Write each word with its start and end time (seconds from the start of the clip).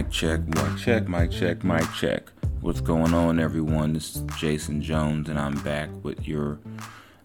Mic 0.00 0.10
check, 0.10 0.40
mic 0.46 0.78
check, 0.78 1.08
mic 1.08 1.30
check, 1.30 1.62
mic 1.62 1.84
check. 1.92 2.32
What's 2.62 2.80
going 2.80 3.12
on, 3.12 3.38
everyone? 3.38 3.92
This 3.92 4.16
is 4.16 4.22
Jason 4.38 4.80
Jones, 4.80 5.28
and 5.28 5.38
I'm 5.38 5.60
back 5.60 5.90
with 6.02 6.26
your 6.26 6.58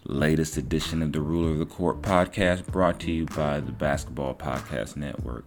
latest 0.03 0.57
edition 0.57 1.01
of 1.01 1.13
the 1.13 1.21
Ruler 1.21 1.53
of 1.53 1.59
the 1.59 1.65
Court 1.65 2.01
podcast 2.01 2.65
brought 2.67 2.99
to 2.99 3.13
you 3.13 3.27
by 3.27 3.61
the 3.61 3.71
Basketball 3.71 4.35
Podcast 4.35 4.97
Network. 4.97 5.45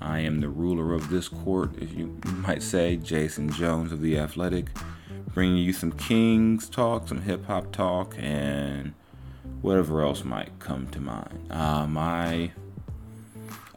I 0.00 0.20
am 0.20 0.40
the 0.40 0.48
ruler 0.48 0.94
of 0.94 1.10
this 1.10 1.28
court, 1.28 1.72
if 1.82 1.92
you 1.92 2.16
might 2.24 2.62
say, 2.62 2.96
Jason 2.96 3.50
Jones 3.50 3.90
of 3.90 4.00
The 4.00 4.16
Athletic, 4.16 4.68
bringing 5.34 5.56
you 5.56 5.72
some 5.72 5.90
Kings 5.90 6.68
talk, 6.68 7.08
some 7.08 7.22
hip 7.22 7.46
hop 7.46 7.72
talk, 7.72 8.14
and 8.16 8.94
whatever 9.60 10.02
else 10.02 10.22
might 10.22 10.56
come 10.60 10.86
to 10.90 11.00
mind. 11.00 11.50
Uh, 11.50 11.88
my 11.88 12.52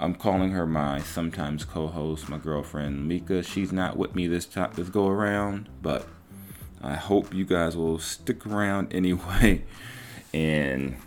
I'm 0.04 0.16
calling 0.16 0.52
her 0.52 0.68
my 0.68 1.00
sometimes 1.00 1.64
co-host, 1.64 2.28
my 2.28 2.38
girlfriend 2.38 3.08
Mika. 3.08 3.42
She's 3.42 3.72
not 3.72 3.96
with 3.96 4.16
me 4.16 4.28
this 4.28 4.46
time, 4.46 4.72
this 4.76 4.90
go 4.90 5.08
around, 5.08 5.70
but 5.82 6.06
I 6.82 6.96
hope 6.96 7.34
you 7.34 7.46
guys 7.46 7.78
will 7.78 8.00
stick 8.00 8.46
around 8.46 8.90
anyway 8.94 9.64
and 10.34 10.98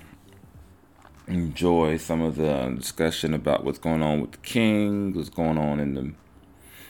enjoy 1.27 1.99
some 1.99 2.23
of 2.23 2.37
the 2.37 2.75
discussion 2.75 3.35
about 3.35 3.65
what's 3.65 3.79
going 3.79 4.03
on 4.03 4.23
with 4.23 4.33
the 4.33 4.39
Kings, 4.39 5.15
what's 5.15 5.29
going 5.29 5.59
on 5.59 5.79
in 5.79 5.93
the 5.93 6.13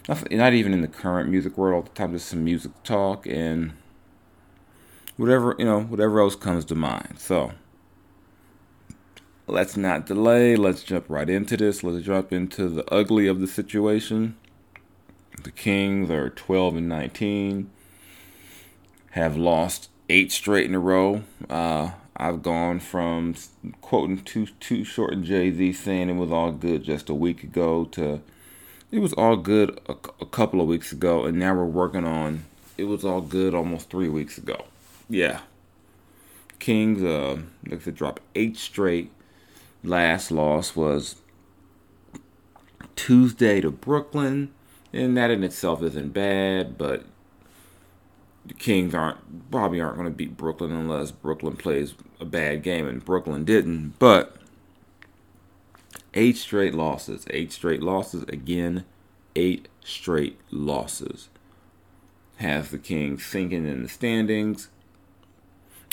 not, 0.09 0.31
not 0.31 0.53
even 0.53 0.73
in 0.73 0.83
the 0.83 0.89
current 0.89 1.29
music 1.29 1.59
world 1.59 1.75
all 1.75 1.83
the 1.83 1.89
time, 1.89 2.13
just 2.13 2.29
some 2.29 2.45
music 2.45 2.71
talk 2.85 3.27
and 3.27 3.73
whatever 5.17 5.57
you 5.59 5.65
know, 5.65 5.81
whatever 5.81 6.21
else 6.21 6.37
comes 6.37 6.65
to 6.67 6.77
mind. 6.77 7.17
So 7.19 7.51
let's 9.47 9.77
not 9.77 10.07
delay. 10.07 10.57
Let's 10.57 10.83
jump 10.83 11.07
right 11.09 11.29
into 11.29 11.57
this. 11.57 11.83
Let's 11.83 12.05
jump 12.05 12.33
into 12.33 12.69
the 12.69 12.85
ugly 12.93 13.27
of 13.27 13.41
the 13.41 13.47
situation. 13.47 14.37
The 15.43 15.51
Kings 15.51 16.11
are 16.11 16.31
12 16.31 16.77
and 16.77 16.89
19, 16.89 17.71
have 19.11 19.37
lost 19.37 19.91
eight 20.09 20.33
straight 20.33 20.67
in 20.67 20.75
a 20.75 20.81
row. 20.81 21.23
Uh, 21.49 21.91
I've 22.17 22.43
gone 22.43 22.81
from 22.81 23.35
quoting 23.83 24.23
too 24.23 24.47
too 24.59 24.85
short 24.85 25.13
and 25.13 25.25
Jay 25.25 25.51
Z 25.51 25.75
saying 25.75 26.09
it 26.09 26.15
was 26.15 26.33
all 26.33 26.53
good 26.53 26.83
just 26.83 27.11
a 27.11 27.15
week 27.15 27.43
ago 27.43 27.85
to 27.93 28.23
it 28.91 29.01
was 29.01 29.13
all 29.13 29.37
good 29.37 29.79
a, 29.87 29.93
a 30.21 30.27
couple 30.27 30.61
of 30.61 30.69
weeks 30.69 30.93
ago, 30.93 31.25
and 31.25 31.39
now 31.39 31.55
we're 31.55 31.65
working 31.65 32.05
on 32.05 32.45
it 32.79 32.85
was 32.85 33.05
all 33.05 33.21
good 33.21 33.55
almost 33.55 33.91
three 33.91 34.09
weeks 34.09 34.39
ago. 34.39 34.65
Yeah, 35.09 35.41
Kings 36.59 37.03
uh, 37.03 37.39
to 37.69 37.93
drop 37.93 38.21
eight 38.35 38.57
straight 38.57 39.11
last 39.87 40.31
loss 40.31 40.75
was 40.75 41.17
Tuesday 42.95 43.61
to 43.61 43.71
Brooklyn, 43.71 44.53
and 44.93 45.17
that 45.17 45.31
in 45.31 45.45
itself 45.45 45.83
isn't 45.83 46.13
bad, 46.13 46.77
but 46.77 47.05
the 48.45 48.55
Kings 48.55 48.95
aren't 48.95 49.51
probably 49.51 49.81
aren't 49.81 49.97
going 49.97 50.09
to 50.09 50.15
beat 50.15 50.37
Brooklyn 50.37 50.73
unless 50.73 51.11
Brooklyn 51.11 51.57
plays 51.57 51.95
a 52.21 52.25
bad 52.25 52.63
game, 52.63 52.87
and 52.87 53.05
Brooklyn 53.05 53.45
didn't. 53.45 53.99
But 53.99 54.37
eight 56.15 56.37
straight 56.37 56.75
losses, 56.75 57.27
eight 57.31 57.53
straight 57.53 57.83
losses 57.83 58.25
again, 58.25 58.85
eight 59.35 59.69
straight 59.85 60.39
losses 60.51 61.29
has 62.37 62.71
the 62.71 62.79
Kings 62.79 63.25
sinking 63.25 63.67
in 63.67 63.83
the 63.83 63.89
standings 63.89 64.69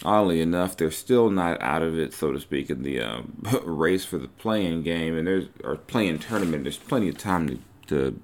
oddly 0.04 0.42
enough, 0.42 0.78
they're 0.78 0.92
still 0.92 1.30
not 1.30 1.62
out 1.62 1.82
of 1.82 1.98
it, 1.98 2.14
so 2.14 2.32
to 2.32 2.40
speak, 2.40 2.70
in 2.70 2.84
the 2.84 3.02
um, 3.02 3.44
race 3.64 4.06
for 4.06 4.18
the 4.18 4.28
play-in 4.28 4.84
game, 4.84 5.18
and 5.18 5.28
there's 5.28 5.48
or 5.64 5.76
play-in 5.76 6.20
tournament. 6.20 6.64
There's 6.64 6.78
plenty 6.78 7.10
of 7.10 7.18
time 7.18 7.48
to 7.48 7.60
to 7.88 8.20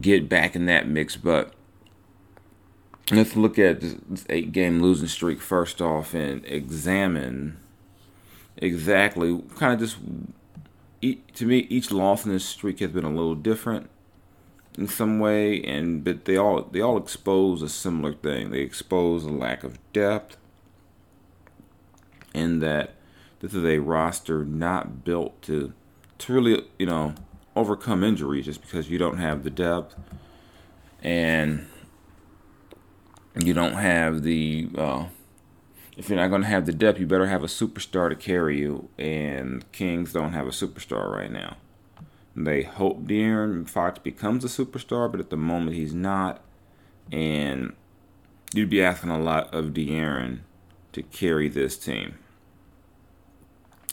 get 0.00 0.28
back 0.28 0.56
in 0.56 0.66
that 0.66 0.88
mix. 0.88 1.16
But 1.16 1.54
let's 3.10 3.36
look 3.36 3.58
at 3.58 3.80
this 3.80 4.24
eight 4.28 4.52
game 4.52 4.82
losing 4.82 5.08
streak 5.08 5.40
first 5.40 5.80
off 5.80 6.14
and 6.14 6.44
examine 6.46 7.56
exactly 8.56 9.42
kind 9.56 9.74
of 9.74 9.80
just 9.80 9.98
to 11.34 11.46
me 11.46 11.58
each 11.68 11.92
loss 11.92 12.24
in 12.24 12.32
this 12.32 12.44
streak 12.44 12.80
has 12.80 12.90
been 12.90 13.04
a 13.04 13.10
little 13.10 13.34
different 13.34 13.90
in 14.76 14.88
some 14.88 15.20
way 15.20 15.62
and 15.62 16.02
but 16.02 16.24
they 16.24 16.36
all 16.36 16.62
they 16.62 16.80
all 16.80 16.96
expose 16.96 17.62
a 17.62 17.68
similar 17.68 18.12
thing 18.14 18.50
they 18.50 18.60
expose 18.60 19.24
a 19.24 19.30
lack 19.30 19.62
of 19.62 19.78
depth 19.92 20.36
in 22.36 22.60
that 22.60 22.94
this 23.40 23.54
is 23.54 23.64
a 23.64 23.78
roster 23.78 24.44
not 24.44 25.04
built 25.04 25.40
to 25.42 25.72
to 26.18 26.32
really 26.32 26.64
you 26.78 26.86
know 26.86 27.14
overcome 27.54 28.04
injuries 28.04 28.44
just 28.44 28.60
because 28.60 28.90
you 28.90 28.98
don't 28.98 29.18
have 29.18 29.42
the 29.42 29.50
depth 29.50 29.94
and 31.02 31.66
you 33.44 33.52
don't 33.52 33.74
have 33.74 34.22
the 34.22 34.68
uh, 34.76 35.06
if 35.96 36.08
you're 36.08 36.18
not 36.18 36.28
going 36.28 36.42
to 36.42 36.48
have 36.48 36.66
the 36.66 36.72
depth 36.72 37.00
you 37.00 37.06
better 37.06 37.26
have 37.26 37.42
a 37.42 37.46
superstar 37.46 38.08
to 38.08 38.16
carry 38.16 38.58
you. 38.58 38.88
And 38.98 39.70
kings 39.72 40.12
don't 40.12 40.32
have 40.32 40.46
a 40.46 40.50
superstar 40.50 41.10
right 41.10 41.30
now. 41.30 41.56
They 42.34 42.64
hope 42.64 43.04
De'Aaron 43.04 43.68
Fox 43.68 43.98
becomes 43.98 44.44
a 44.44 44.48
superstar, 44.48 45.10
but 45.10 45.20
at 45.20 45.30
the 45.30 45.38
moment 45.38 45.74
he's 45.74 45.94
not. 45.94 46.42
And 47.10 47.74
you'd 48.52 48.68
be 48.68 48.82
asking 48.82 49.10
a 49.10 49.18
lot 49.18 49.54
of 49.54 49.66
De'Aaron 49.66 50.40
to 50.92 51.02
carry 51.02 51.48
this 51.48 51.78
team, 51.78 52.18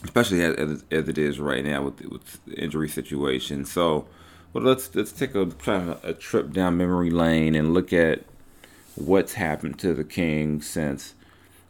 especially 0.04 0.42
as, 0.42 0.84
as 0.90 1.08
it 1.08 1.18
is 1.18 1.40
right 1.40 1.64
now 1.64 1.82
with, 1.82 2.00
with 2.02 2.44
the 2.44 2.54
injury 2.54 2.88
situation. 2.88 3.64
So, 3.64 4.06
well, 4.52 4.62
let's 4.62 4.94
let's 4.94 5.12
take 5.12 5.34
a 5.34 5.48
a 6.02 6.12
trip 6.12 6.52
down 6.52 6.76
memory 6.76 7.10
lane 7.10 7.54
and 7.54 7.74
look 7.74 7.92
at 7.92 8.22
what's 8.94 9.34
happened 9.34 9.78
to 9.80 9.94
the 9.94 10.04
Kings 10.04 10.68
since 10.68 11.14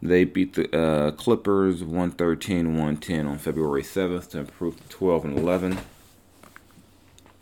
they 0.03 0.25
beat 0.25 0.53
the 0.55 0.77
uh, 0.77 1.11
Clippers 1.13 1.83
113-110 1.83 3.27
on 3.27 3.39
February 3.39 3.83
7th 3.83 4.29
to 4.31 4.41
improve 4.41 4.77
to 4.77 4.89
12 4.91 5.25
and 5.25 5.39
11 5.39 5.79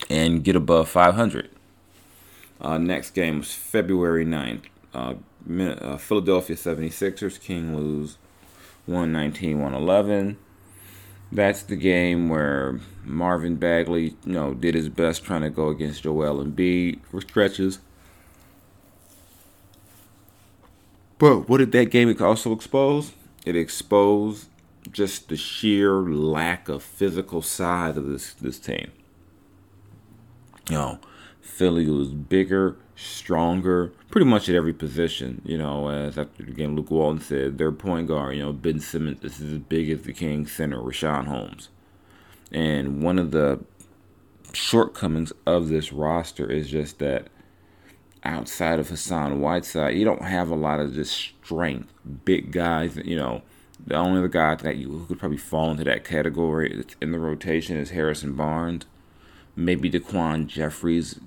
and 0.09 0.45
get 0.45 0.55
above 0.55 0.89
500. 0.89 1.51
Uh, 2.61 2.79
next 2.79 3.11
game 3.11 3.39
was 3.39 3.53
February 3.53 4.25
9th. 4.25 4.63
Uh, 4.95 5.15
uh, 5.51 5.97
Philadelphia 5.97 6.55
76ers, 6.55 7.41
King 7.41 7.77
lose 7.77 8.17
119 8.87 9.59
111. 9.59 10.37
That's 11.33 11.63
the 11.63 11.77
game 11.77 12.29
where 12.29 12.79
Marvin 13.05 13.57
Bagley, 13.57 14.15
you 14.27 14.33
know, 14.35 14.53
did 14.53 14.75
his 14.75 14.91
best 14.91 15.25
trying 15.25 15.41
to 15.41 15.49
go 15.49 15.69
against 15.69 16.03
Joel 16.03 16.45
Embiid 16.45 17.01
for 17.11 17.23
stretches. 17.23 17.79
But 21.17 21.49
what 21.49 21.59
did 21.59 21.73
that 21.73 21.91
game 21.91 22.15
also 22.21 22.53
expose? 22.53 23.13
It 23.47 23.57
exposed 23.57 24.49
just 24.91 25.31
the 25.31 25.37
sheer 25.37 26.03
lack 26.03 26.69
of 26.69 26.83
physical 26.83 27.41
size 27.41 27.97
of 27.97 28.07
this 28.07 28.35
this 28.35 28.59
team. 28.59 28.93
You 30.69 30.77
know, 30.77 30.99
Philly 31.41 31.87
was 31.87 32.09
bigger, 32.09 32.77
stronger 32.95 33.93
pretty 34.11 34.27
much 34.27 34.49
at 34.49 34.55
every 34.55 34.73
position. 34.73 35.43
You 35.45 35.59
know, 35.59 35.89
as 35.89 36.19
after 36.19 36.43
the 36.43 36.53
game, 36.53 36.77
Luke 36.77 36.91
Walton 36.91 37.21
said, 37.21 37.59
their 37.59 37.73
point 37.73 38.09
guard, 38.09 38.37
you 38.37 38.43
know, 38.43 38.53
Ben 38.53 38.81
Simmons, 38.81 39.21
this 39.21 39.41
is 39.41 39.53
as 39.53 39.59
big 39.59 39.91
as 39.91 40.03
the 40.03 40.13
King 40.13 40.47
center, 40.47 40.79
Richaun 40.79 41.27
Holmes. 41.27 41.69
And 42.51 43.03
one 43.03 43.19
of 43.19 43.31
the 43.31 43.61
shortcomings 44.53 45.33
of 45.47 45.69
this 45.69 45.93
roster 45.93 46.51
is 46.51 46.71
just 46.71 46.99
that 46.99 47.29
outside 48.25 48.79
of 48.79 48.91
Hassan 48.91 49.41
Whiteside, 49.41 49.97
you 49.97 50.05
don't 50.05 50.23
have 50.23 50.51
a 50.51 50.55
lot 50.55 50.81
of 50.81 50.95
just 50.95 51.13
strength, 51.13 51.93
big 52.25 52.53
guys. 52.53 52.97
You 52.97 53.17
know, 53.17 53.43
the 53.85 53.97
only 53.97 54.19
other 54.19 54.29
guy 54.29 54.55
that 54.57 54.77
you 54.77 55.05
could 55.09 55.19
probably 55.19 55.39
fall 55.39 55.71
into 55.71 55.85
that 55.85 56.05
category 56.05 56.85
in 57.01 57.13
the 57.13 57.19
rotation 57.19 57.77
is 57.77 57.91
Harrison 57.91 58.35
Barnes. 58.35 58.85
Maybe 59.57 59.91
Daquan 59.91 60.47
Jeffries 60.47 61.19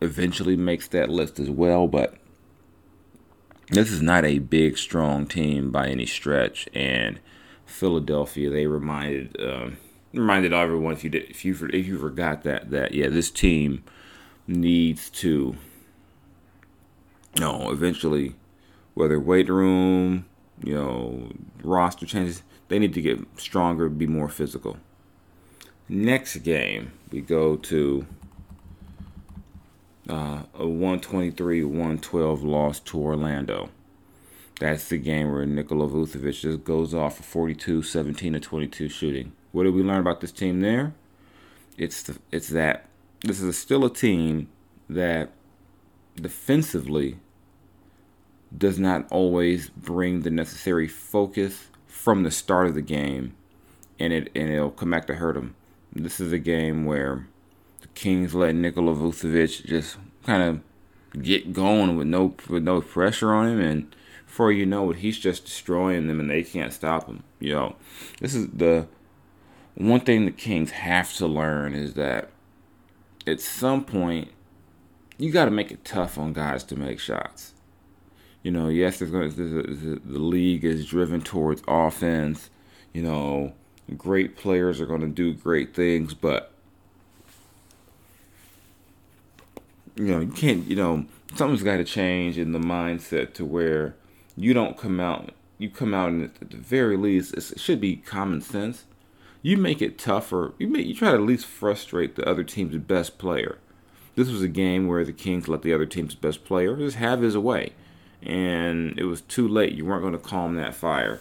eventually 0.00 0.56
makes 0.56 0.88
that 0.88 1.08
list 1.08 1.38
as 1.38 1.50
well, 1.50 1.86
but 1.88 2.16
this 3.70 3.90
is 3.90 4.02
not 4.02 4.24
a 4.24 4.38
big, 4.38 4.78
strong 4.78 5.26
team 5.26 5.70
by 5.70 5.88
any 5.88 6.06
stretch. 6.06 6.68
And 6.74 7.18
Philadelphia, 7.64 8.50
they 8.50 8.66
reminded 8.66 9.40
uh, 9.40 9.70
reminded 10.12 10.52
everyone 10.52 10.92
if 10.92 11.04
you 11.04 11.10
did, 11.10 11.24
if 11.24 11.44
you 11.44 11.54
if 11.72 11.86
you 11.86 11.98
forgot 11.98 12.42
that 12.44 12.70
that 12.70 12.94
yeah, 12.94 13.08
this 13.08 13.30
team 13.30 13.82
needs 14.46 15.10
to 15.10 15.56
you 17.34 17.40
know 17.40 17.70
eventually 17.70 18.34
whether 18.94 19.18
weight 19.18 19.48
room 19.48 20.24
you 20.62 20.74
know 20.74 21.30
roster 21.62 22.06
changes 22.06 22.42
they 22.68 22.78
need 22.78 22.94
to 22.94 23.02
get 23.02 23.18
stronger 23.36 23.88
be 23.88 24.06
more 24.06 24.28
physical 24.28 24.76
next 25.88 26.36
game 26.36 26.92
we 27.10 27.20
go 27.20 27.56
to 27.56 28.06
uh, 30.08 30.42
a 30.54 30.66
123 30.66 31.64
112 31.64 32.42
loss 32.42 32.80
to 32.80 32.98
Orlando. 32.98 33.70
That's 34.58 34.88
the 34.88 34.98
game 34.98 35.32
where 35.32 35.44
Nikola 35.44 35.88
Vucevic 35.88 36.40
just 36.40 36.64
goes 36.64 36.94
off 36.94 37.18
for 37.18 37.22
42, 37.22 37.82
17 37.82 38.32
to 38.32 38.40
22 38.40 38.88
shooting. 38.88 39.32
What 39.52 39.64
did 39.64 39.74
we 39.74 39.82
learn 39.82 40.00
about 40.00 40.20
this 40.20 40.32
team 40.32 40.60
there? 40.60 40.94
It's 41.76 42.02
the, 42.02 42.18
it's 42.32 42.48
that 42.48 42.86
this 43.20 43.40
is 43.40 43.58
still 43.58 43.84
a 43.84 43.92
team 43.92 44.48
that 44.88 45.30
defensively 46.14 47.18
does 48.56 48.78
not 48.78 49.06
always 49.10 49.68
bring 49.68 50.22
the 50.22 50.30
necessary 50.30 50.88
focus 50.88 51.68
from 51.86 52.22
the 52.22 52.30
start 52.30 52.66
of 52.66 52.74
the 52.74 52.82
game, 52.82 53.34
and 53.98 54.12
it 54.12 54.30
and 54.34 54.48
it'll 54.48 54.70
come 54.70 54.90
back 54.90 55.06
to 55.06 55.14
hurt 55.14 55.34
them. 55.34 55.54
This 55.92 56.20
is 56.20 56.32
a 56.32 56.38
game 56.38 56.84
where 56.84 57.26
Kings 57.96 58.34
let 58.34 58.54
Nikola 58.54 58.94
Vucevic 58.94 59.64
just 59.66 59.96
kind 60.24 60.42
of 60.42 61.22
get 61.22 61.52
going 61.52 61.96
with 61.96 62.06
no 62.06 62.34
with 62.48 62.62
no 62.62 62.80
pressure 62.80 63.32
on 63.32 63.48
him, 63.48 63.60
and 63.60 63.96
before 64.26 64.52
you 64.52 64.66
know 64.66 64.90
it, 64.90 64.98
he's 64.98 65.18
just 65.18 65.46
destroying 65.46 66.06
them, 66.06 66.20
and 66.20 66.30
they 66.30 66.44
can't 66.44 66.72
stop 66.72 67.06
him. 67.06 67.24
You 67.40 67.54
know, 67.54 67.76
this 68.20 68.34
is 68.34 68.48
the 68.48 68.86
one 69.74 70.00
thing 70.00 70.26
the 70.26 70.30
Kings 70.30 70.70
have 70.72 71.12
to 71.14 71.26
learn 71.26 71.74
is 71.74 71.94
that 71.94 72.30
at 73.26 73.40
some 73.40 73.82
point 73.82 74.30
you 75.18 75.32
got 75.32 75.46
to 75.46 75.50
make 75.50 75.72
it 75.72 75.84
tough 75.84 76.18
on 76.18 76.34
guys 76.34 76.64
to 76.64 76.76
make 76.76 77.00
shots. 77.00 77.54
You 78.42 78.50
know, 78.52 78.68
yes, 78.68 78.98
there's 78.98 79.10
going 79.10 79.30
the 79.30 80.18
league 80.18 80.64
is 80.64 80.86
driven 80.86 81.22
towards 81.22 81.62
offense. 81.66 82.50
You 82.92 83.02
know, 83.02 83.54
great 83.96 84.36
players 84.36 84.82
are 84.82 84.86
going 84.86 85.00
to 85.00 85.08
do 85.08 85.32
great 85.32 85.74
things, 85.74 86.12
but 86.12 86.52
you 89.96 90.04
know, 90.04 90.20
you 90.20 90.32
can't, 90.32 90.66
you 90.66 90.76
know, 90.76 91.06
something's 91.34 91.62
got 91.62 91.78
to 91.78 91.84
change 91.84 92.38
in 92.38 92.52
the 92.52 92.58
mindset 92.58 93.34
to 93.34 93.44
where 93.44 93.96
you 94.36 94.54
don't 94.54 94.76
come 94.76 95.00
out, 95.00 95.30
you 95.58 95.70
come 95.70 95.94
out 95.94 96.10
and 96.10 96.30
at 96.40 96.50
the 96.50 96.56
very 96.56 96.96
least, 96.96 97.34
it 97.34 97.58
should 97.58 97.80
be 97.80 97.96
common 97.96 98.40
sense. 98.40 98.84
You 99.42 99.56
make 99.56 99.80
it 99.80 99.98
tougher. 99.98 100.54
You 100.58 100.68
make, 100.68 100.86
you 100.86 100.94
try 100.94 101.10
to 101.10 101.16
at 101.16 101.22
least 101.22 101.46
frustrate 101.46 102.16
the 102.16 102.28
other 102.28 102.44
team's 102.44 102.76
best 102.78 103.16
player. 103.16 103.58
This 104.16 104.28
was 104.28 104.42
a 104.42 104.48
game 104.48 104.88
where 104.88 105.04
the 105.04 105.12
Kings 105.12 105.46
let 105.46 105.62
the 105.62 105.72
other 105.72 105.86
team's 105.86 106.14
best 106.14 106.44
player 106.44 106.76
just 106.76 106.96
have 106.96 107.20
his 107.20 107.36
way, 107.36 107.72
and 108.22 108.98
it 108.98 109.04
was 109.04 109.20
too 109.20 109.46
late. 109.46 109.74
You 109.74 109.84
weren't 109.84 110.02
going 110.02 110.14
to 110.14 110.18
calm 110.18 110.56
that 110.56 110.74
fire 110.74 111.20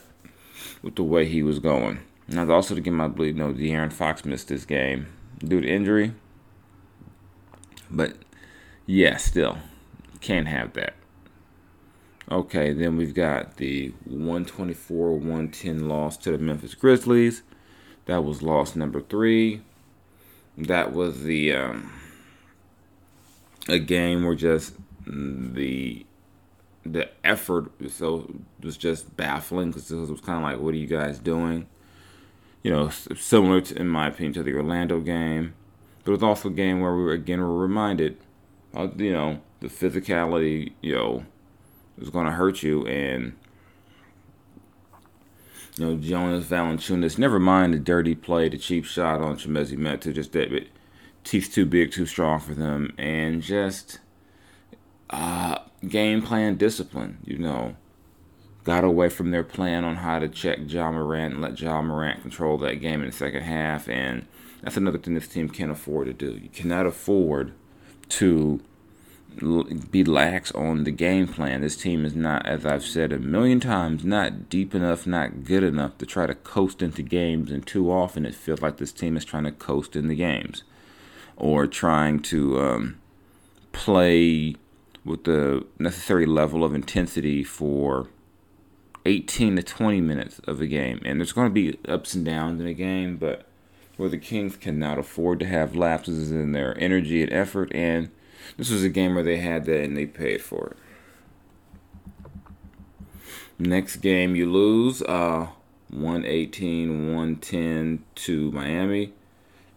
with 0.82 0.96
the 0.96 1.04
way 1.04 1.26
he 1.26 1.44
was 1.44 1.60
going. 1.60 2.00
Was 2.28 2.50
also 2.50 2.74
to 2.74 2.82
give 2.82 2.94
my 2.94 3.08
believe, 3.08 3.36
no, 3.36 3.54
De'Aaron 3.54 3.94
Fox 3.94 4.26
missed 4.26 4.48
this 4.48 4.66
game 4.66 5.08
due 5.40 5.62
to 5.62 5.68
injury. 5.68 6.14
But 7.92 8.16
yeah, 8.86 9.18
still 9.18 9.58
can't 10.26 10.48
have 10.48 10.74
that. 10.74 10.96
Okay, 12.32 12.74
then 12.74 12.98
we've 12.98 13.14
got 13.14 13.58
the 13.58 13.94
124 14.06 15.14
110 15.14 15.88
loss 15.88 16.18
to 16.18 16.32
the 16.32 16.40
Memphis 16.40 16.74
Grizzlies. 16.74 17.44
That 18.06 18.24
was 18.24 18.42
loss 18.42 18.76
number 18.76 19.02
three. 19.02 19.62
That 20.58 20.94
was 20.94 21.24
the 21.24 21.54
um, 21.54 21.94
a 23.68 23.78
game 23.78 24.24
where 24.24 24.36
just 24.36 24.74
the 25.06 26.06
the 26.84 27.10
effort 27.24 27.72
so 27.90 28.34
was 28.64 28.78
just 28.78 29.16
baffling 29.16 29.70
because 29.70 29.92
it 29.92 29.98
was 29.98 30.22
kind 30.22 30.38
of 30.38 30.44
like, 30.44 30.60
what 30.60 30.74
are 30.74 30.78
you 30.78 30.88
guys 30.88 31.20
doing? 31.20 31.68
You 32.64 32.72
know, 32.72 32.90
similar 32.90 33.62
to, 33.62 33.80
in 33.80 33.88
my 33.88 34.08
opinion 34.08 34.34
to 34.34 34.44
the 34.44 34.56
Orlando 34.56 35.00
game, 35.00 35.54
but 36.04 36.12
it 36.12 36.16
was 36.16 36.24
also 36.24 36.50
a 36.50 36.54
game 36.54 36.80
where 36.80 36.96
we 36.96 37.04
were 37.04 37.12
again 37.12 37.40
were 37.42 37.56
reminded 37.56 38.18
uh, 38.76 38.90
you 38.98 39.14
know, 39.14 39.40
the 39.62 39.68
physicality, 39.68 40.74
you 40.82 40.94
know, 40.94 41.26
is 41.98 42.10
going 42.10 42.26
to 42.26 42.32
hurt 42.32 42.62
you. 42.62 42.86
And, 42.86 43.36
you 45.78 45.86
know, 45.86 45.98
Jonas 45.98 46.46
Valanciunas, 46.46 47.18
never 47.18 47.40
mind 47.40 47.74
the 47.74 47.80
dirty 47.80 48.16
play, 48.16 48.50
the 48.50 48.58
cheap 48.58 48.86
shot 48.86 49.22
on 49.22 49.38
Chimezie 49.38 49.78
Metu, 49.78 50.14
just 50.14 50.34
that 50.34 50.50
bit, 50.50 50.68
teeth 51.24 51.52
too 51.54 51.66
big, 51.66 51.92
too 51.92 52.06
strong 52.06 52.40
for 52.40 52.54
them. 52.54 52.94
And 52.98 53.42
just 53.42 54.00
uh, 55.10 55.60
game 55.88 56.22
plan 56.22 56.56
discipline, 56.56 57.20
you 57.24 57.38
know. 57.38 57.76
Got 58.66 58.84
away 58.84 59.10
from 59.10 59.30
their 59.30 59.44
plan 59.44 59.84
on 59.84 59.98
how 59.98 60.18
to 60.18 60.28
check 60.28 60.58
Ja 60.66 60.92
Morant 60.92 61.36
and 61.36 61.42
let 61.42 61.62
Ja 61.62 61.84
Morant 61.84 62.24
control 62.24 62.58
that 62.58 62.82
game 62.82 63.02
in 63.02 63.06
the 63.06 63.16
second 63.16 63.44
half. 63.44 63.88
And 63.88 64.26
that's 64.64 64.76
another 64.76 64.98
thing 64.98 65.14
this 65.14 65.28
team 65.28 65.50
can't 65.50 65.70
afford 65.70 66.08
to 66.08 66.14
do. 66.14 66.32
You 66.42 66.50
cannot 66.50 66.88
afford– 66.88 67.54
to 68.10 68.62
be 69.92 70.04
lax 70.04 70.52
on 70.54 70.86
the 70.86 70.92
game 70.92 71.28
plan. 71.28 71.62
This 71.62 71.76
team 71.76 72.06
is 72.06 72.16
not, 72.16 72.46
as 72.46 72.66
I've 72.66 72.86
said 72.86 73.12
a 73.12 73.20
million 73.20 73.60
times, 73.60 74.06
not 74.06 74.50
deep 74.50 74.74
enough, 74.74 75.06
not 75.06 75.44
good 75.44 75.64
enough 75.64 75.98
to 75.98 76.06
try 76.06 76.26
to 76.26 76.36
coast 76.36 76.82
into 76.82 77.02
games. 77.02 77.52
And 77.52 77.66
too 77.66 77.92
often 77.92 78.26
it 78.26 78.36
feels 78.36 78.62
like 78.62 78.78
this 78.78 78.94
team 78.94 79.18
is 79.18 79.26
trying 79.26 79.44
to 79.44 79.52
coast 79.52 79.96
in 79.96 80.08
the 80.08 80.16
games 80.16 80.64
or 81.36 81.68
trying 81.68 82.22
to 82.22 82.62
um, 82.62 82.98
play 83.74 84.56
with 85.04 85.26
the 85.26 85.66
necessary 85.78 86.26
level 86.26 86.64
of 86.64 86.74
intensity 86.74 87.44
for 87.44 88.08
18 89.06 89.58
to 89.58 89.64
20 89.64 90.02
minutes 90.02 90.40
of 90.48 90.62
a 90.62 90.68
game. 90.68 91.02
And 91.06 91.20
there's 91.20 91.34
going 91.34 91.48
to 91.48 91.54
be 91.54 91.78
ups 91.88 92.16
and 92.16 92.26
downs 92.26 92.62
in 92.62 92.68
a 92.68 92.74
game, 92.74 93.18
but 93.18 93.45
where 93.98 94.10
the 94.10 94.18
Kings 94.18 94.58
cannot 94.58 94.98
afford 94.98 95.40
to 95.40 95.46
have 95.46 95.76
lapses 95.76 96.32
in 96.32 96.52
their 96.52 96.78
energy 96.80 97.22
and 97.22 97.32
effort, 97.32 97.72
and 97.74 98.10
this 98.58 98.70
was 98.70 98.84
a 98.84 98.90
game 98.90 99.16
where 99.16 99.24
they 99.24 99.38
had 99.38 99.66
that 99.66 99.84
and 99.84 99.98
they 99.98 100.06
paid 100.06 100.42
for 100.42 100.68
it. 100.72 100.78
Next 103.58 103.98
game 103.98 104.36
you 104.36 104.52
lose, 104.52 105.02
uh, 105.04 105.48
118, 105.90 107.16
110 107.16 108.04
to 108.16 108.52
Miami. 108.52 109.14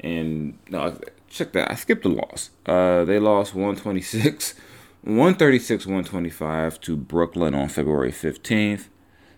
And 0.01 0.59
no, 0.69 0.99
check 1.29 1.53
that. 1.53 1.71
I 1.71 1.75
skipped 1.75 2.03
the 2.03 2.09
loss. 2.09 2.51
Uh, 2.67 3.05
they 3.05 3.19
lost 3.19 3.55
126, 3.55 4.55
136, 5.03 5.87
125 5.87 6.81
to 6.81 6.97
Brooklyn 6.97 7.55
on 7.55 7.69
February 7.69 8.13
15th. 8.13 8.89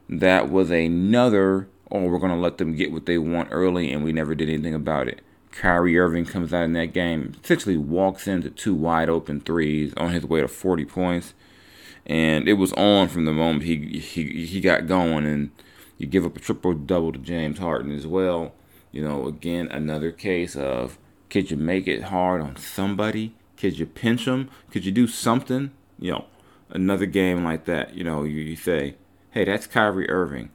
That 0.09 0.51
was 0.51 0.71
another 0.71 1.69
oh, 1.93 2.05
we're 2.05 2.19
going 2.19 2.33
to 2.33 2.39
let 2.39 2.59
them 2.59 2.75
get 2.75 2.93
what 2.93 3.07
they 3.07 3.19
want 3.19 3.49
early, 3.51 3.93
and 3.93 4.05
we 4.05 4.13
never 4.13 4.35
did 4.35 4.49
anything 4.49 4.75
about 4.75 5.09
it. 5.09 5.21
Kyrie 5.53 5.99
Irving 5.99 6.27
comes 6.27 6.55
out 6.55 6.65
in 6.65 6.75
that 6.75 6.93
game, 6.93 7.35
essentially 7.43 7.77
walks 7.77 8.29
into 8.29 8.51
two 8.51 8.75
wide 8.75 9.09
open 9.09 9.41
threes 9.41 9.93
on 9.97 10.13
his 10.13 10.25
way 10.25 10.41
to 10.41 10.49
40 10.49 10.85
points, 10.85 11.35
and 12.07 12.49
it 12.49 12.55
was 12.55 12.73
on 12.75 13.09
from 13.09 13.25
the 13.25 13.33
moment 13.33 13.65
he 13.65 13.99
he 13.99 14.47
he 14.47 14.61
got 14.61 14.87
going. 14.87 15.27
And 15.27 15.51
you 15.99 16.07
give 16.07 16.25
up 16.25 16.37
a 16.37 16.41
triple 16.41 16.73
double 16.75 17.13
to 17.13 17.19
James 17.19 17.59
Harden 17.59 17.93
as 17.93 18.07
well. 18.07 18.55
You 18.93 19.03
know, 19.03 19.27
again 19.27 19.69
another 19.69 20.13
case 20.13 20.55
of 20.55 20.99
could 21.29 21.51
you 21.51 21.57
make 21.57 21.89
it 21.89 22.05
hard 22.05 22.41
on 22.41 22.57
somebody? 22.57 23.35
Could 23.57 23.79
you 23.79 23.87
pinch 23.87 24.25
them? 24.25 24.51
Could 24.71 24.85
you 24.85 24.93
do 24.93 25.07
something? 25.07 25.73
You 25.99 26.13
know, 26.13 26.25
another 26.71 27.07
game 27.07 27.45
like 27.45 27.65
that. 27.67 27.95
You 27.95 28.05
know, 28.05 28.23
you, 28.23 28.41
you 28.41 28.57
say, 28.57 28.97
hey, 29.33 29.45
that's 29.45 29.67
Kyrie 29.67 30.09
Irving 30.09 30.51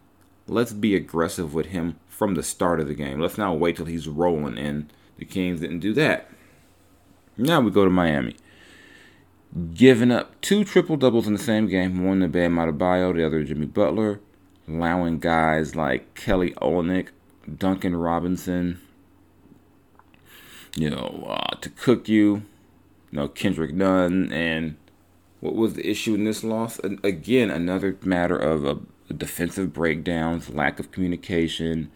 let's 0.48 0.74
be 0.74 0.96
aggressive 0.96 1.54
with 1.54 1.68
him 1.68 2.00
from 2.08 2.36
the 2.36 2.44
start 2.44 2.80
of 2.80 2.88
the 2.88 2.94
game. 2.94 3.20
Let's 3.20 3.38
not 3.38 3.60
wait 3.60 3.76
till 3.76 3.86
he's 3.86 4.08
rolling. 4.08 4.58
And 4.58 4.92
the 5.18 5.26
Kings 5.26 5.60
didn't 5.62 5.80
do 5.80 5.94
that. 5.94 6.30
Now 7.38 7.60
we 7.62 7.72
go 7.72 7.84
to 7.84 7.92
Miami. 7.92 8.36
giving 9.74 10.12
up 10.12 10.40
two 10.42 10.64
triple 10.64 10.98
doubles 10.98 11.28
in 11.28 11.34
the 11.34 11.40
same 11.40 11.68
game, 11.68 12.04
one 12.04 12.20
to 12.20 12.28
Bam 12.28 12.56
Adebayo, 12.56 13.16
the 13.16 13.26
other 13.26 13.44
Jimmy 13.44 13.66
Butler, 13.66 14.20
allowing 14.68 15.20
guys 15.20 15.76
like 15.76 16.14
Kelly 16.16 16.52
Olynyk, 16.62 17.10
Duncan 17.58 17.96
Robinson, 17.96 18.80
you 20.76 20.90
know, 20.90 21.26
uh, 21.30 21.56
to 21.62 21.70
cook 21.70 22.10
you, 22.10 22.44
you 23.12 23.20
know, 23.20 23.28
Kendrick 23.30 23.74
Nunn, 23.74 24.32
and 24.34 24.76
what 25.40 25.56
was 25.56 25.76
the 25.76 25.90
issue 25.90 26.16
in 26.16 26.26
this 26.26 26.44
loss? 26.44 26.80
Again, 27.04 27.50
another 27.50 27.98
matter 28.02 28.38
of 28.38 28.66
a 28.66 28.80
defensive 29.14 29.74
breakdowns, 29.74 30.50
lack 30.50 30.80
of 30.80 30.92
communication. 30.92 31.92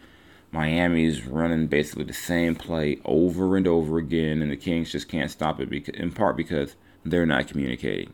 Miami's 0.51 1.25
running 1.25 1.67
basically 1.67 2.05
the 2.05 2.13
same 2.13 2.55
play 2.55 2.99
over 3.05 3.55
and 3.55 3.67
over 3.67 3.97
again, 3.97 4.41
and 4.41 4.51
the 4.51 4.57
Kings 4.57 4.91
just 4.91 5.07
can't 5.07 5.31
stop 5.31 5.59
it 5.59 5.69
because, 5.69 5.95
in 5.95 6.11
part 6.11 6.35
because 6.35 6.75
they're 7.05 7.25
not 7.25 7.47
communicating. 7.47 8.13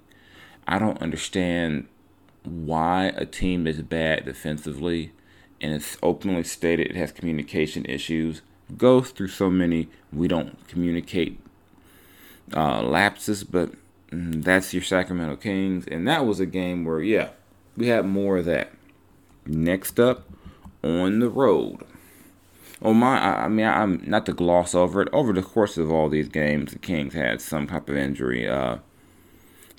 I 0.67 0.79
don't 0.79 1.01
understand 1.01 1.87
why 2.43 3.13
a 3.15 3.25
team 3.25 3.65
is 3.65 3.81
bad 3.81 4.25
defensively 4.25 5.11
and 5.61 5.73
it's 5.73 5.97
openly 6.03 6.43
stated 6.43 6.87
it 6.87 6.95
has 6.95 7.11
communication 7.11 7.83
issues 7.85 8.43
goes 8.77 9.09
through 9.09 9.27
so 9.27 9.49
many 9.49 9.89
we 10.11 10.27
don't 10.27 10.67
communicate 10.67 11.39
uh, 12.53 12.81
lapses, 12.81 13.43
but 13.43 13.71
mm, 14.11 14.43
that's 14.43 14.73
your 14.73 14.83
Sacramento 14.83 15.35
Kings, 15.37 15.85
and 15.87 16.07
that 16.07 16.25
was 16.25 16.39
a 16.39 16.45
game 16.45 16.85
where 16.85 17.01
yeah, 17.01 17.29
we 17.75 17.87
had 17.87 18.05
more 18.05 18.37
of 18.37 18.45
that. 18.45 18.71
Next 19.45 19.99
up, 19.99 20.25
on 20.83 21.19
the 21.19 21.29
road. 21.29 21.79
Oh 22.81 22.93
my! 22.93 23.17
I, 23.43 23.47
mean, 23.47 23.65
I'm 23.65 24.03
not 24.05 24.25
to 24.27 24.33
gloss 24.33 24.75
over 24.75 25.01
it. 25.01 25.09
Over 25.13 25.33
the 25.33 25.41
course 25.41 25.77
of 25.77 25.91
all 25.91 26.09
these 26.09 26.29
games, 26.29 26.73
the 26.73 26.79
Kings 26.79 27.13
had 27.13 27.41
some 27.41 27.67
type 27.67 27.89
of 27.89 27.95
injury. 27.95 28.47
Uh, 28.47 28.77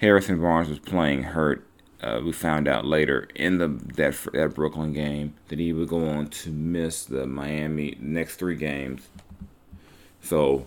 Harrison 0.01 0.41
Barnes 0.41 0.69
was 0.69 0.79
playing 0.79 1.23
hurt. 1.23 1.67
Uh, 2.03 2.21
we 2.25 2.33
found 2.33 2.69
out 2.69 2.85
later 2.85 3.29
in 3.35 3.59
the 3.59 3.69
that 3.69 4.17
that 4.33 4.55
Brooklyn 4.55 4.93
game 4.93 5.35
that 5.49 5.59
he 5.59 5.73
would 5.73 5.89
go 5.89 6.09
on 6.09 6.29
to 6.29 6.51
miss 6.51 7.05
the 7.05 7.27
Miami 7.27 7.97
next 8.01 8.37
three 8.37 8.57
games. 8.57 9.09
So 10.21 10.67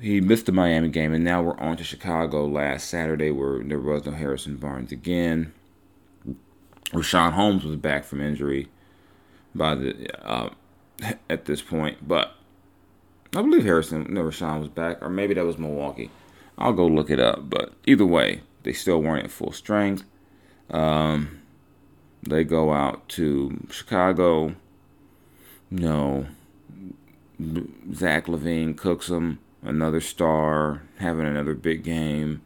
he 0.00 0.20
missed 0.20 0.46
the 0.46 0.52
Miami 0.52 0.88
game, 0.88 1.12
and 1.12 1.24
now 1.24 1.42
we're 1.42 1.58
on 1.58 1.76
to 1.78 1.84
Chicago 1.84 2.46
last 2.46 2.88
Saturday, 2.88 3.30
where 3.30 3.62
there 3.62 3.80
was 3.80 4.04
no 4.04 4.12
Harrison 4.12 4.56
Barnes 4.56 4.92
again. 4.92 5.52
Richaun 6.92 7.32
Holmes 7.32 7.64
was 7.64 7.76
back 7.76 8.04
from 8.04 8.20
injury 8.20 8.68
by 9.54 9.74
the 9.74 10.28
uh, 10.28 10.50
at 11.30 11.44
this 11.44 11.62
point, 11.62 12.06
but 12.06 12.34
I 13.34 13.42
believe 13.42 13.64
Harrison, 13.64 14.06
no, 14.08 14.22
Richaun 14.22 14.60
was 14.60 14.68
back, 14.68 15.02
or 15.02 15.10
maybe 15.10 15.34
that 15.34 15.44
was 15.44 15.58
Milwaukee. 15.58 16.10
I'll 16.58 16.72
go 16.72 16.86
look 16.86 17.10
it 17.10 17.20
up, 17.20 17.50
but 17.50 17.74
either 17.84 18.06
way, 18.06 18.42
they 18.62 18.72
still 18.72 19.02
weren't 19.02 19.24
at 19.24 19.30
full 19.30 19.52
strength. 19.52 20.04
Um, 20.70 21.42
they 22.22 22.44
go 22.44 22.72
out 22.72 23.08
to 23.10 23.66
Chicago. 23.70 24.54
no, 25.70 26.26
Zach 27.92 28.26
LaVine 28.26 28.76
cooks 28.76 29.08
them 29.08 29.38
another 29.62 30.00
star, 30.00 30.82
having 30.98 31.26
another 31.26 31.54
big 31.54 31.84
game, 31.84 32.40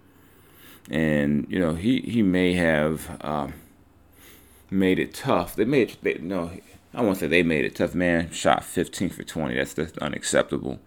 and 0.91 1.47
you 1.49 1.59
know 1.59 1.75
he 1.75 2.01
he 2.01 2.23
may 2.23 2.55
have 2.55 3.19
uh, 3.21 3.49
made 4.71 4.99
it 4.99 5.15
tough. 5.15 5.57
They 5.57 5.65
made 5.65 5.97
they, 6.03 6.15
no, 6.15 6.50
I 6.95 7.03
won't 7.03 7.19
say 7.19 7.27
they 7.27 7.43
made 7.43 7.65
it 7.65 7.77
tough. 7.77 7.95
Man 7.95 8.31
shot 8.31 8.65
15 8.65 9.11
for 9.11 9.23
20. 9.23 9.55
That's 9.55 9.75
just 9.75 9.99
unacceptable. 9.99 10.81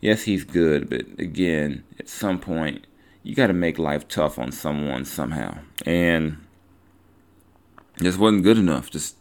Yes, 0.00 0.22
he's 0.22 0.44
good, 0.44 0.90
but 0.90 1.06
again, 1.18 1.84
at 1.98 2.08
some 2.08 2.38
point, 2.38 2.86
you 3.22 3.34
got 3.34 3.46
to 3.46 3.54
make 3.54 3.78
life 3.78 4.06
tough 4.06 4.38
on 4.38 4.52
someone 4.52 5.06
somehow, 5.06 5.58
and 5.86 6.36
this 7.96 8.18
wasn't 8.18 8.42
good 8.42 8.58
enough. 8.58 8.90
Just 8.90 9.16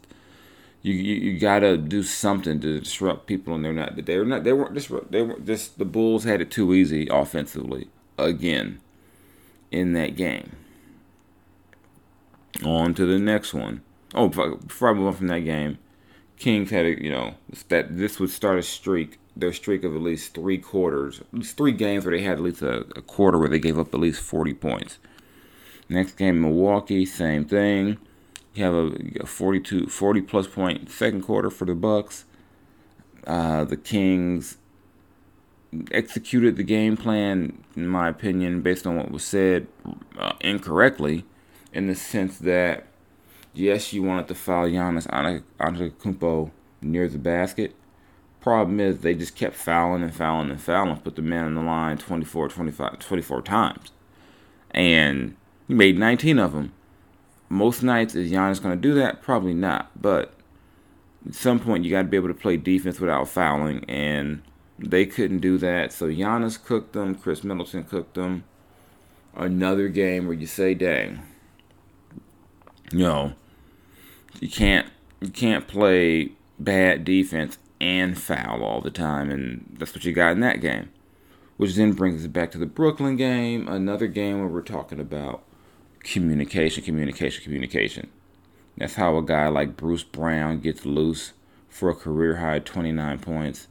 you, 0.82 0.94
you, 0.94 1.16
you 1.16 1.40
gotta 1.40 1.78
do 1.78 2.04
something 2.04 2.60
to 2.60 2.82
disrupt 2.82 3.28
people, 3.28 3.56
and 3.56 3.64
they're 3.64 3.72
not. 3.72 3.96
They 4.06 4.18
were 4.18 4.26
not. 4.26 4.44
They 4.44 4.52
weren't 4.52 4.74
disrupt. 4.74 5.12
They 5.12 5.22
were 5.22 5.40
just 5.40 5.80
the 5.80 5.86
Bulls 5.86 6.26
had 6.26 6.42
it 6.42 6.52
too 6.52 6.74
easy 6.74 7.08
offensively 7.10 7.88
again 8.18 8.82
in 9.72 9.94
that 9.94 10.18
game. 10.18 10.52
On 12.66 12.94
to 12.94 13.06
the 13.06 13.20
next 13.20 13.54
one. 13.54 13.82
Oh, 14.14 14.28
before 14.28 14.90
I 14.90 14.94
move 14.94 15.08
on 15.08 15.14
from 15.14 15.28
that 15.28 15.40
game, 15.40 15.78
Kings 16.38 16.70
had 16.72 16.86
a 16.86 17.02
you 17.02 17.10
know 17.10 17.36
that 17.70 17.98
this 17.98 18.20
would 18.20 18.30
start 18.30 18.60
a 18.60 18.64
streak, 18.64 19.20
their 19.36 19.54
streak 19.54 19.84
of 19.84 19.96
at 19.96 20.02
least 20.02 20.34
three 20.34 20.58
quarters, 20.58 21.22
at 21.22 21.34
least 21.34 21.58
three 21.58 21.72
games 21.72 22.06
where 22.06 22.16
they 22.16 22.24
had 22.24 22.34
at 22.34 22.44
least 22.44 22.62
a, 22.62 22.82
a 22.96 23.02
quarter 23.02 23.38
where 23.38 23.50
they 23.50 23.60
gave 23.60 23.80
up 23.80 23.94
at 23.94 24.00
least 24.00 24.22
forty 24.22 24.54
points. 24.54 25.00
Next 25.90 26.14
game, 26.14 26.42
Milwaukee, 26.42 27.06
same 27.06 27.46
thing. 27.46 27.98
You 28.54 28.64
have 28.66 28.74
a, 28.74 28.92
a 29.22 29.26
42, 29.26 29.88
40 29.88 30.22
plus 30.22 30.48
point 30.48 30.90
second 30.90 31.22
quarter 31.22 31.50
for 31.50 31.66
the 31.66 31.74
Bucks. 31.76 32.26
Uh, 33.26 33.64
the 33.64 33.78
Kings 33.78 34.58
executed 35.92 36.56
the 36.56 36.64
game 36.64 36.96
plan, 36.96 37.64
in 37.76 37.88
my 37.88 38.08
opinion, 38.08 38.62
based 38.62 38.86
on 38.86 38.96
what 38.96 39.12
was 39.12 39.24
said 39.24 39.68
uh, 40.18 40.34
incorrectly, 40.42 41.26
in 41.74 41.88
the 41.88 41.96
sense 41.96 42.38
that 42.38 42.86
yes, 43.54 43.94
you 43.94 44.04
wanted 44.04 44.28
to 44.28 44.36
foul 44.36 44.68
Giannis 44.68 45.08
Antetokounmpo 45.60 46.52
near 46.82 47.08
the 47.08 47.18
basket. 47.18 47.76
Problem 48.42 48.80
is, 48.80 49.00
they 49.00 49.14
just 49.14 49.36
kept 49.36 49.56
fouling 49.56 50.04
and 50.04 50.14
fouling 50.14 50.50
and 50.50 50.60
fouling, 50.60 50.98
put 50.98 51.16
the 51.16 51.22
man 51.22 51.46
on 51.46 51.56
the 51.56 51.62
line 51.62 51.98
24, 51.98 52.50
25, 52.50 53.00
24 53.00 53.42
times. 53.42 53.92
And 54.72 55.36
he 55.68 55.74
made 55.74 55.98
19 55.98 56.40
of 56.40 56.52
them. 56.52 56.74
Most 57.48 57.84
nights, 57.84 58.16
is 58.16 58.32
Giannis 58.32 58.62
going 58.62 58.76
to 58.76 58.82
do 58.82 58.94
that? 58.96 59.22
Probably 59.22 59.54
not. 59.54 59.92
But 60.02 60.34
at 61.26 61.36
some 61.36 61.60
point, 61.60 61.86
you 61.86 61.92
got 61.92 62.02
to 62.02 62.08
be 62.08 62.18
able 62.18 62.28
to 62.28 62.34
play 62.34 62.58
defense 62.58 63.00
without 63.00 63.30
fouling, 63.30 63.86
and 63.88 64.42
they 64.78 65.06
couldn't 65.06 65.40
do 65.40 65.58
that. 65.60 65.94
So 65.94 66.08
Giannis 66.08 66.62
cooked 66.62 66.94
them. 66.94 67.16
Khris 67.16 67.44
Middleton 67.44 67.84
cooked 67.86 68.16
them. 68.16 68.44
Another 69.36 69.88
game 69.88 70.28
where 70.28 70.36
you 70.36 70.48
say, 70.48 70.74
"Dang, 70.74 71.22
you 72.92 73.00
know, 73.00 73.34
you 74.40 74.50
can't 74.50 74.88
you 75.22 75.30
can't 75.30 75.68
play 75.68 76.32
bad 76.60 77.06
defense 77.06 77.58
and 77.80 78.18
foul 78.20 78.64
all 78.64 78.82
the 78.82 78.92
time, 78.92 79.30
and 79.30 79.76
that's 79.78 79.94
what 79.94 80.06
you 80.06 80.14
got 80.14 80.32
in 80.32 80.40
that 80.42 80.62
game." 80.62 80.90
Which 81.58 81.76
then 81.76 81.94
brings 81.94 82.22
us 82.22 82.28
back 82.28 82.52
to 82.52 82.58
the 82.58 82.66
Brooklyn 82.66 83.16
game, 83.16 83.68
another 83.68 84.08
game 84.08 84.40
where 84.40 84.48
we're 84.48 84.62
talking 84.62 85.00
about 85.00 85.44
communication, 86.04 86.84
communication, 86.84 87.44
communication. 87.44 88.10
That's 88.78 88.96
how 88.96 89.18
a 89.18 89.24
guy 89.24 89.48
like 89.48 89.78
Bruce 89.78 90.04
Brown 90.04 90.60
gets 90.60 90.86
loose 90.86 91.34
for 91.70 91.90
a 91.90 91.96
career 91.96 92.38
high 92.38 92.60
29 92.60 93.20
points. 93.20 93.68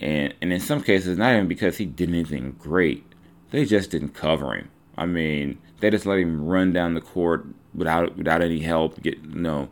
And 0.00 0.34
and 0.40 0.52
in 0.52 0.60
some 0.60 0.82
cases, 0.82 1.18
not 1.18 1.34
even 1.34 1.48
because 1.48 1.76
he 1.76 1.84
did 1.84 2.08
anything 2.08 2.56
great, 2.58 3.04
they 3.50 3.64
just 3.64 3.90
didn't 3.90 4.14
cover 4.14 4.54
him. 4.54 4.70
I 4.96 5.06
mean, 5.06 5.58
they 5.80 5.90
just 5.90 6.06
let 6.06 6.18
him 6.18 6.46
run 6.46 6.72
down 6.72 6.94
the 6.94 7.00
court 7.00 7.46
without 7.74 8.16
without 8.16 8.42
any 8.42 8.60
help. 8.60 9.02
Get 9.02 9.18
you 9.22 9.40
know 9.40 9.68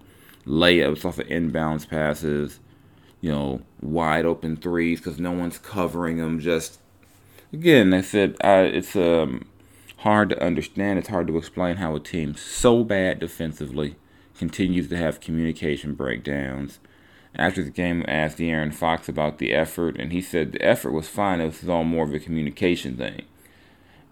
layups 0.47 1.05
off 1.05 1.19
of 1.19 1.27
inbounds 1.29 1.89
passes, 1.89 2.61
you 3.21 3.31
know 3.31 3.63
wide 3.81 4.25
open 4.25 4.57
threes 4.57 5.01
because 5.01 5.19
no 5.21 5.33
one's 5.33 5.59
covering 5.59 6.19
him. 6.19 6.41
Just 6.41 6.81
again, 7.53 7.93
I 7.95 8.01
said 8.01 8.37
I, 8.43 8.61
it's 8.63 8.97
um 8.97 9.47
hard 9.99 10.31
to 10.31 10.43
understand. 10.43 10.99
It's 10.99 11.09
hard 11.09 11.27
to 11.29 11.37
explain 11.37 11.77
how 11.77 11.95
a 11.95 12.01
team 12.01 12.35
so 12.37 12.85
bad 12.85 13.19
defensively 13.19 13.97
continues 14.37 14.89
to 14.89 14.97
have 14.97 15.21
communication 15.21 15.95
breakdowns. 15.95 16.79
After 17.35 17.63
the 17.63 17.71
game, 17.71 18.05
I 18.09 18.13
asked 18.13 18.39
De'Aaron 18.39 18.75
Fox 18.75 19.09
about 19.09 19.39
the 19.39 19.53
effort, 19.53 19.97
and 19.99 20.13
he 20.13 20.23
said 20.23 20.53
the 20.53 20.63
effort 20.63 20.93
was 20.93 21.09
fine. 21.09 21.41
It 21.41 21.47
was 21.47 21.69
all 21.69 21.85
more 21.85 22.05
of 22.05 22.15
a 22.15 22.19
communication 22.19 22.97
thing. 22.97 23.23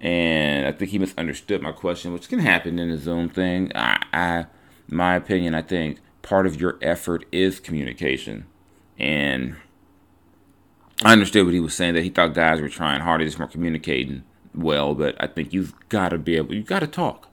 And 0.00 0.66
I 0.66 0.72
think 0.72 0.90
he 0.90 0.98
misunderstood 0.98 1.62
my 1.62 1.72
question, 1.72 2.12
which 2.12 2.28
can 2.28 2.38
happen 2.38 2.78
in 2.78 2.90
a 2.90 2.98
Zoom 2.98 3.28
thing. 3.28 3.72
I, 3.74 4.02
I, 4.12 4.46
my 4.88 5.14
opinion, 5.14 5.54
I 5.54 5.62
think 5.62 5.98
part 6.22 6.46
of 6.46 6.60
your 6.60 6.78
effort 6.82 7.24
is 7.32 7.60
communication. 7.60 8.46
And 8.98 9.56
I 11.02 11.12
understood 11.12 11.44
what 11.44 11.54
he 11.54 11.60
was 11.60 11.74
saying 11.74 11.94
that 11.94 12.02
he 12.02 12.10
thought 12.10 12.34
guys 12.34 12.60
were 12.60 12.68
trying 12.68 13.00
hard, 13.00 13.20
just 13.22 13.38
weren't 13.38 13.52
communicating 13.52 14.24
well, 14.54 14.94
but 14.94 15.14
I 15.20 15.26
think 15.26 15.52
you've 15.52 15.74
got 15.88 16.10
to 16.10 16.18
be 16.18 16.36
able, 16.36 16.54
you've 16.54 16.66
got 16.66 16.80
to 16.80 16.86
talk. 16.86 17.28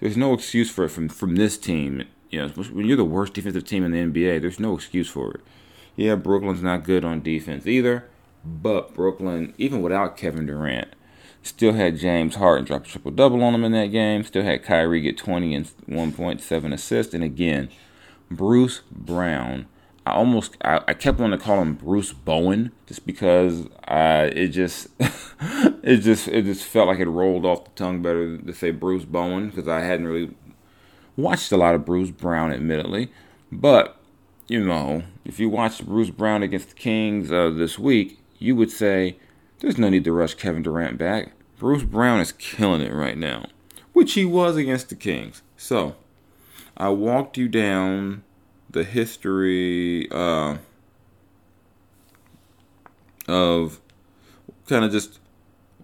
There's 0.00 0.16
no 0.16 0.32
excuse 0.34 0.70
for 0.70 0.84
it 0.84 0.90
from 0.90 1.08
from 1.08 1.36
this 1.36 1.56
team. 1.56 2.04
You 2.30 2.40
know, 2.40 2.48
when 2.48 2.86
you're 2.86 2.96
the 2.96 3.04
worst 3.04 3.34
defensive 3.34 3.64
team 3.64 3.84
in 3.84 3.92
the 3.92 3.98
NBA, 3.98 4.40
there's 4.40 4.58
no 4.58 4.74
excuse 4.74 5.08
for 5.08 5.32
it. 5.32 5.40
Yeah, 5.96 6.16
Brooklyn's 6.16 6.62
not 6.62 6.84
good 6.84 7.04
on 7.04 7.22
defense 7.22 7.66
either, 7.66 8.08
but 8.44 8.94
Brooklyn, 8.94 9.54
even 9.58 9.82
without 9.82 10.16
Kevin 10.16 10.46
Durant, 10.46 10.88
still 11.42 11.72
had 11.72 11.98
James 11.98 12.36
Harden 12.36 12.64
drop 12.64 12.84
a 12.84 12.88
triple 12.88 13.10
double 13.10 13.42
on 13.42 13.54
him 13.54 13.64
in 13.64 13.72
that 13.72 13.86
game. 13.86 14.24
Still 14.24 14.44
had 14.44 14.62
Kyrie 14.62 15.00
get 15.00 15.18
20 15.18 15.54
and 15.54 15.66
1.7 15.88 16.72
assists, 16.72 17.14
and 17.14 17.24
again, 17.24 17.68
Bruce 18.30 18.82
Brown. 18.90 19.66
I 20.04 20.12
almost 20.12 20.56
I, 20.64 20.80
I 20.88 20.94
kept 20.94 21.20
wanting 21.20 21.38
to 21.38 21.44
call 21.44 21.60
him 21.60 21.74
Bruce 21.74 22.12
Bowen 22.12 22.72
just 22.86 23.06
because 23.06 23.66
uh, 23.86 24.30
it 24.32 24.48
just 24.48 24.88
it 25.00 25.98
just 25.98 26.26
it 26.28 26.44
just 26.44 26.64
felt 26.64 26.88
like 26.88 26.98
it 26.98 27.08
rolled 27.08 27.44
off 27.44 27.64
the 27.64 27.70
tongue 27.76 28.02
better 28.02 28.36
to 28.36 28.52
say 28.52 28.72
Bruce 28.72 29.04
Bowen 29.04 29.50
because 29.50 29.68
I 29.68 29.80
hadn't 29.80 30.08
really 30.08 30.34
watched 31.16 31.52
a 31.52 31.56
lot 31.56 31.74
of 31.76 31.84
Bruce 31.84 32.10
Brown, 32.10 32.52
admittedly, 32.52 33.12
but 33.52 33.96
you 34.48 34.64
know 34.64 35.04
if 35.24 35.38
you 35.38 35.48
watched 35.48 35.86
Bruce 35.86 36.10
Brown 36.10 36.42
against 36.42 36.70
the 36.70 36.74
Kings 36.74 37.30
uh, 37.30 37.50
this 37.50 37.78
week, 37.78 38.18
you 38.38 38.56
would 38.56 38.72
say 38.72 39.16
there's 39.62 39.78
no 39.78 39.88
need 39.88 40.04
to 40.04 40.12
rush 40.12 40.34
Kevin 40.34 40.62
Durant 40.62 40.98
back. 40.98 41.32
Bruce 41.56 41.84
Brown 41.84 42.18
is 42.18 42.32
killing 42.32 42.80
it 42.80 42.92
right 42.92 43.16
now, 43.16 43.46
which 43.92 44.14
he 44.14 44.24
was 44.24 44.56
against 44.56 44.88
the 44.88 44.96
Kings. 44.96 45.42
So 45.56 45.94
I 46.76 46.88
walked 46.88 47.38
you 47.38 47.48
down 47.48 48.24
the 48.68 48.82
history 48.82 50.10
uh, 50.10 50.56
of 53.28 53.80
kind 54.66 54.84
of 54.84 54.90
just 54.90 55.20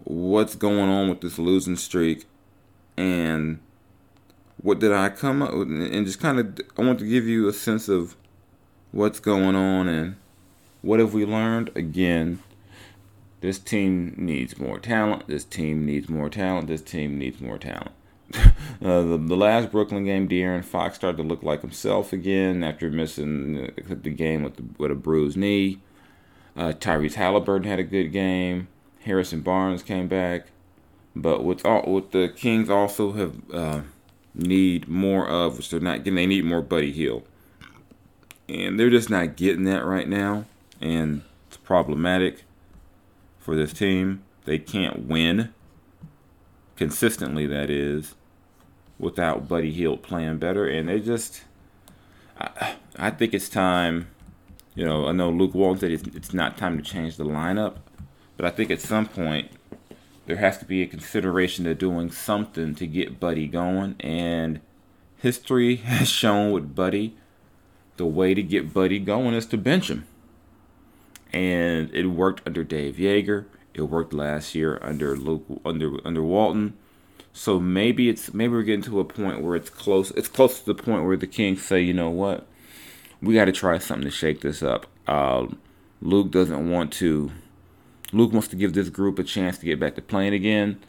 what's 0.03 0.55
going 0.55 0.89
on 0.89 1.07
with 1.07 1.21
this 1.21 1.39
losing 1.39 1.77
streak 1.77 2.25
and 2.97 3.59
what 4.61 4.79
did 4.79 4.91
I 4.91 5.07
come 5.07 5.41
up 5.41 5.53
with 5.53 5.69
and 5.69 6.05
just 6.05 6.19
kind 6.19 6.37
of 6.37 6.59
I 6.77 6.81
want 6.81 6.99
to 6.99 7.07
give 7.07 7.25
you 7.25 7.47
a 7.47 7.53
sense 7.53 7.87
of 7.87 8.17
what's 8.91 9.21
going 9.21 9.55
on 9.55 9.87
and 9.87 10.17
what 10.81 10.99
have 10.99 11.13
we 11.13 11.25
learned 11.25 11.71
again 11.75 12.39
this 13.41 13.59
team 13.59 14.13
needs 14.17 14.59
more 14.59 14.79
talent. 14.79 15.27
This 15.27 15.43
team 15.43 15.85
needs 15.85 16.09
more 16.09 16.29
talent. 16.29 16.67
This 16.67 16.81
team 16.81 17.17
needs 17.17 17.41
more 17.41 17.57
talent. 17.57 17.91
Uh, 18.81 19.01
the, 19.01 19.17
the 19.17 19.35
last 19.35 19.71
Brooklyn 19.71 20.05
game, 20.05 20.29
De'Aaron 20.29 20.63
Fox 20.63 20.95
started 20.95 21.17
to 21.17 21.23
look 21.23 21.43
like 21.43 21.59
himself 21.61 22.13
again 22.13 22.63
after 22.63 22.89
missing 22.89 23.55
the, 23.55 23.95
the 23.95 24.09
game 24.09 24.41
with, 24.41 24.55
the, 24.55 24.63
with 24.77 24.89
a 24.89 24.95
bruised 24.95 25.35
knee. 25.35 25.79
Uh, 26.55 26.71
Tyrese 26.71 27.15
Halliburton 27.15 27.67
had 27.67 27.79
a 27.79 27.83
good 27.83 28.13
game. 28.13 28.69
Harrison 29.01 29.41
Barnes 29.41 29.83
came 29.83 30.07
back, 30.07 30.47
but 31.13 31.43
with 31.43 31.65
all 31.65 31.81
what 31.81 32.11
the 32.11 32.31
Kings 32.33 32.69
also 32.69 33.11
have 33.11 33.35
uh, 33.53 33.81
need 34.33 34.87
more 34.87 35.27
of, 35.27 35.57
which 35.57 35.69
they're 35.69 35.81
not 35.81 36.05
getting, 36.05 36.15
they 36.15 36.25
need 36.25 36.45
more 36.45 36.61
Buddy 36.61 36.93
Hield, 36.93 37.23
and 38.47 38.79
they're 38.79 38.89
just 38.89 39.09
not 39.09 39.35
getting 39.35 39.65
that 39.65 39.83
right 39.83 40.07
now, 40.07 40.45
and 40.79 41.23
it's 41.47 41.57
problematic 41.57 42.43
for 43.49 43.55
this 43.55 43.73
team. 43.73 44.21
They 44.45 44.59
can't 44.59 45.07
win 45.07 45.51
consistently. 46.75 47.47
That 47.47 47.71
is 47.71 48.13
without 48.99 49.47
Buddy 49.47 49.71
Hield 49.71 50.03
playing 50.03 50.37
better, 50.37 50.67
and 50.67 50.87
they 50.87 50.99
just. 50.99 51.41
I, 52.39 52.75
I 52.95 53.09
think 53.09 53.33
it's 53.33 53.49
time. 53.49 54.07
You 54.75 54.85
know, 54.85 55.07
I 55.07 55.13
know 55.13 55.31
Luke 55.31 55.55
Walton 55.55 55.79
said 55.79 55.91
it's, 55.91 56.15
it's 56.15 56.33
not 56.33 56.59
time 56.59 56.77
to 56.77 56.83
change 56.83 57.17
the 57.17 57.25
lineup, 57.25 57.77
but 58.37 58.45
I 58.45 58.51
think 58.51 58.69
at 58.69 58.81
some 58.81 59.07
point 59.07 59.49
there 60.27 60.37
has 60.37 60.59
to 60.59 60.65
be 60.65 60.83
a 60.83 60.87
consideration 60.87 61.65
of 61.65 61.79
doing 61.79 62.11
something 62.11 62.75
to 62.75 62.85
get 62.85 63.19
Buddy 63.19 63.47
going. 63.47 63.95
And 63.99 64.61
history 65.17 65.75
has 65.95 66.07
shown 66.07 66.51
with 66.51 66.75
Buddy, 66.75 67.17
the 67.97 68.05
way 68.05 68.35
to 68.35 68.43
get 68.43 68.75
Buddy 68.75 68.99
going 68.99 69.33
is 69.33 69.47
to 69.47 69.57
bench 69.57 69.89
him. 69.89 70.05
And 71.31 71.93
it 71.93 72.07
worked 72.07 72.41
under 72.45 72.63
Dave 72.63 72.95
Joerger. 72.95 73.45
It 73.73 73.83
worked 73.83 74.13
last 74.13 74.55
year 74.55 74.79
under 74.81 75.15
Luke 75.15 75.45
under 75.63 76.05
under 76.05 76.23
Walton. 76.23 76.75
So 77.33 77.59
maybe 77.59 78.09
it's 78.09 78.33
maybe 78.33 78.53
we're 78.53 78.63
getting 78.63 78.83
to 78.83 78.99
a 78.99 79.05
point 79.05 79.41
where 79.41 79.55
it's 79.55 79.69
close. 79.69 80.11
It's 80.11 80.27
close 80.27 80.59
to 80.59 80.65
the 80.65 80.75
point 80.75 81.05
where 81.05 81.15
the 81.17 81.27
Kings 81.27 81.63
say, 81.63 81.81
you 81.81 81.93
know 81.93 82.09
what, 82.09 82.47
we 83.21 83.35
got 83.35 83.45
to 83.45 83.51
try 83.51 83.77
something 83.77 84.05
to 84.05 84.11
shake 84.11 84.41
this 84.41 84.63
up. 84.63 84.87
Uh, 85.07 85.47
Luke 86.01 86.31
doesn't 86.31 86.69
want 86.69 86.91
to. 86.93 87.31
Luke 88.11 88.33
wants 88.33 88.47
to 88.49 88.55
give 88.55 88.73
this 88.73 88.89
group 88.89 89.19
a 89.19 89.23
chance 89.23 89.59
to 89.59 89.65
get 89.65 89.79
back 89.79 89.95
to 89.95 90.01
playing 90.01 90.33
again. 90.33 90.79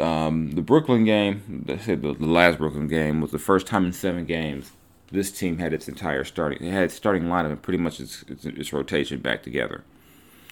Um, 0.00 0.52
the 0.52 0.62
Brooklyn 0.62 1.04
game, 1.04 1.66
I 1.68 1.76
said 1.76 2.02
the, 2.02 2.14
the 2.14 2.26
last 2.26 2.58
Brooklyn 2.58 2.88
game 2.88 3.20
was 3.20 3.30
the 3.30 3.38
first 3.38 3.66
time 3.66 3.84
in 3.84 3.92
seven 3.92 4.24
games 4.24 4.72
this 5.16 5.32
team 5.32 5.58
had 5.58 5.72
its 5.72 5.88
entire 5.88 6.24
starting, 6.24 6.62
it 6.62 6.70
had 6.70 6.84
its 6.84 6.94
starting 6.94 7.24
lineup 7.24 7.50
and 7.50 7.62
pretty 7.62 7.78
much 7.78 8.00
its, 8.00 8.22
its, 8.28 8.44
its 8.44 8.72
rotation 8.72 9.20
back 9.20 9.42
together. 9.42 9.82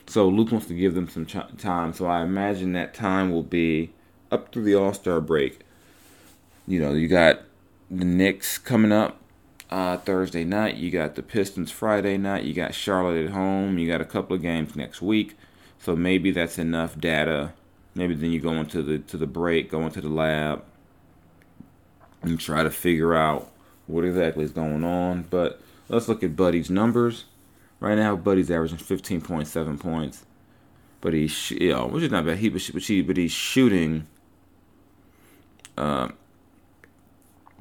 So 0.06 0.28
Luke 0.28 0.52
wants 0.52 0.66
to 0.66 0.74
give 0.74 0.94
them 0.94 1.08
some 1.08 1.26
ch- 1.26 1.36
time. 1.58 1.92
So 1.92 2.06
I 2.06 2.22
imagine 2.22 2.72
that 2.72 2.94
time 2.94 3.30
will 3.30 3.42
be 3.42 3.92
up 4.30 4.52
through 4.52 4.64
the 4.64 4.74
All 4.74 4.92
Star 4.92 5.20
break. 5.20 5.60
You 6.66 6.80
know, 6.80 6.92
you 6.92 7.08
got 7.08 7.40
the 7.90 8.04
Knicks 8.04 8.58
coming 8.58 8.92
up 8.92 9.18
uh, 9.70 9.98
Thursday 9.98 10.44
night. 10.44 10.76
You 10.76 10.90
got 10.90 11.14
the 11.14 11.22
Pistons 11.22 11.70
Friday 11.70 12.16
night. 12.16 12.44
You 12.44 12.54
got 12.54 12.74
Charlotte 12.74 13.24
at 13.24 13.32
home. 13.32 13.78
You 13.78 13.88
got 13.88 14.00
a 14.00 14.06
couple 14.06 14.36
of 14.36 14.42
games 14.42 14.76
next 14.76 15.00
week. 15.00 15.36
So 15.78 15.94
maybe 15.94 16.30
that's 16.30 16.58
enough 16.58 16.98
data. 16.98 17.52
Maybe 17.94 18.14
then 18.14 18.30
you 18.30 18.40
go 18.40 18.52
into 18.52 18.82
the 18.82 18.98
to 18.98 19.16
the 19.16 19.26
break, 19.26 19.70
go 19.70 19.82
into 19.82 20.00
the 20.00 20.08
lab, 20.08 20.64
and 22.22 22.40
try 22.40 22.62
to 22.62 22.70
figure 22.70 23.14
out 23.14 23.50
what 23.86 24.04
exactly 24.04 24.44
is 24.44 24.52
going 24.52 24.84
on. 24.84 25.24
But 25.30 25.60
let's 25.88 26.08
look 26.08 26.22
at 26.22 26.36
Buddy's 26.36 26.70
numbers. 26.70 27.24
Right 27.80 27.96
now, 27.96 28.16
Buddy's 28.16 28.50
averaging 28.50 28.78
15.7 28.78 29.80
points, 29.80 30.24
but 31.00 31.12
he's 31.12 31.50
you 31.50 31.70
know, 31.70 31.86
which 31.86 32.04
is 32.04 32.10
not 32.10 32.24
bad. 32.24 32.38
He 32.38 32.48
but 32.48 32.62
he 32.62 33.02
but 33.02 33.16
he's 33.16 33.32
shooting 33.32 34.06
uh, 35.76 36.08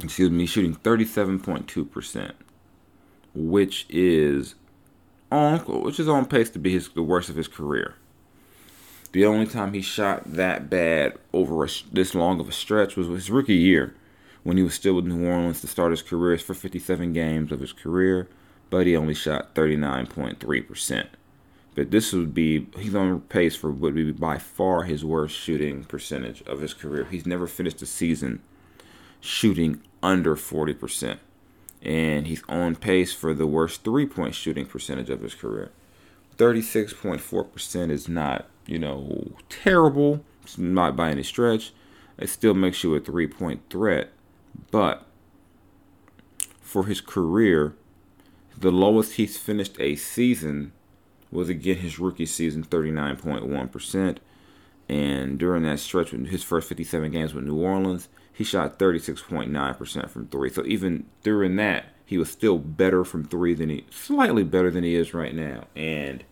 excuse 0.02 0.30
me, 0.30 0.46
shooting 0.46 0.76
37.2%, 0.76 2.32
which 3.34 3.86
is 3.90 4.56
on 5.32 5.60
which 5.60 6.00
is 6.00 6.08
on 6.08 6.26
pace 6.26 6.50
to 6.52 6.60
be 6.60 6.72
his 6.74 6.90
the 6.90 7.04
worst 7.04 7.30
of 7.30 7.36
his 7.36 7.48
career. 7.48 7.96
The 9.12 9.26
only 9.26 9.46
time 9.46 9.74
he 9.74 9.82
shot 9.82 10.24
that 10.34 10.70
bad 10.70 11.18
over 11.34 11.64
a, 11.64 11.70
this 11.92 12.16
long 12.16 12.40
of 12.40 12.50
a 12.50 12.52
stretch 12.52 12.96
was 12.96 13.08
his 13.08 13.30
rookie 13.30 13.56
year, 13.56 13.96
when 14.44 14.58
he 14.58 14.64
was 14.64 14.74
still 14.74 14.96
with 14.96 15.06
New 15.06 15.28
Orleans 15.28 15.62
to 15.62 15.68
start 15.68 15.92
his 15.92 16.02
career 16.02 16.38
for 16.38 16.54
57 16.54 17.14
games 17.14 17.52
of 17.52 17.60
his 17.60 17.74
career, 17.74 18.28
but 18.70 18.88
he 18.88 18.96
only 18.96 19.14
shot 19.14 19.56
39.3%. 19.56 21.08
But 21.76 21.92
this 21.92 22.14
would 22.14 22.34
be 22.34 22.68
he's 22.78 22.94
on 22.96 23.22
pace 23.22 23.56
for 23.56 23.72
what 23.72 23.94
would 23.94 23.96
be 23.96 24.12
by 24.12 24.38
far 24.38 24.84
his 24.84 25.04
worst 25.04 25.36
shooting 25.36 25.84
percentage 25.86 26.42
of 26.44 26.62
his 26.62 26.74
career. 26.74 27.08
He's 27.10 27.26
never 27.26 27.48
finished 27.48 27.82
a 27.82 27.86
season 27.86 28.42
shooting 29.20 29.82
under 30.04 30.36
40%. 30.36 31.18
And 31.82 32.28
he's 32.28 32.44
on 32.48 32.76
pace 32.76 33.12
for 33.14 33.34
the 33.34 33.48
worst 33.48 33.84
three 33.84 34.06
point 34.06 34.36
shooting 34.36 34.66
percentage 34.66 35.10
of 35.10 35.22
his 35.22 35.34
career. 35.34 35.72
36.4% 36.38 37.92
is 37.92 38.08
not, 38.08 38.48
you 38.66 38.80
know, 38.80 39.32
terrible. 39.50 40.24
It's 40.44 40.58
not 40.58 40.96
by 40.96 41.10
any 41.10 41.24
stretch. 41.24 41.74
It 42.18 42.30
still 42.30 42.54
makes 42.54 42.84
you 42.84 42.96
a 42.96 43.00
three 43.00 43.28
point 43.28 43.62
threat. 43.70 44.13
But 44.72 45.06
for 46.62 46.86
his 46.86 47.02
career, 47.02 47.76
the 48.58 48.72
lowest 48.72 49.14
he's 49.14 49.38
finished 49.38 49.80
a 49.80 49.96
season 49.96 50.72
was 51.32 51.50
again 51.50 51.78
his 51.78 52.00
rookie 52.00 52.26
season, 52.26 52.64
39.1%. 52.64 54.18
And 54.90 55.40
during 55.40 55.64
that 55.64 55.80
stretch, 55.80 56.12
his 56.12 56.44
first 56.44 56.68
57 56.70 57.12
games 57.12 57.34
with 57.34 57.46
New 57.46 57.56
Orleans, 57.56 58.10
he 58.32 58.44
shot 58.44 58.80
36.9% 58.80 60.10
from 60.10 60.28
three. 60.28 60.50
So 60.50 60.66
even 60.66 61.06
during 61.24 61.56
that, 61.56 61.86
he 62.06 62.18
was 62.18 62.30
still 62.30 62.58
better 62.58 63.04
from 63.04 63.24
three 63.24 63.54
than 63.54 63.70
he, 63.70 63.86
slightly 63.90 64.44
better 64.44 64.70
than 64.70 64.84
he 64.84 64.96
is 64.96 65.14
right 65.14 65.34
now. 65.34 65.66
And 65.76 66.24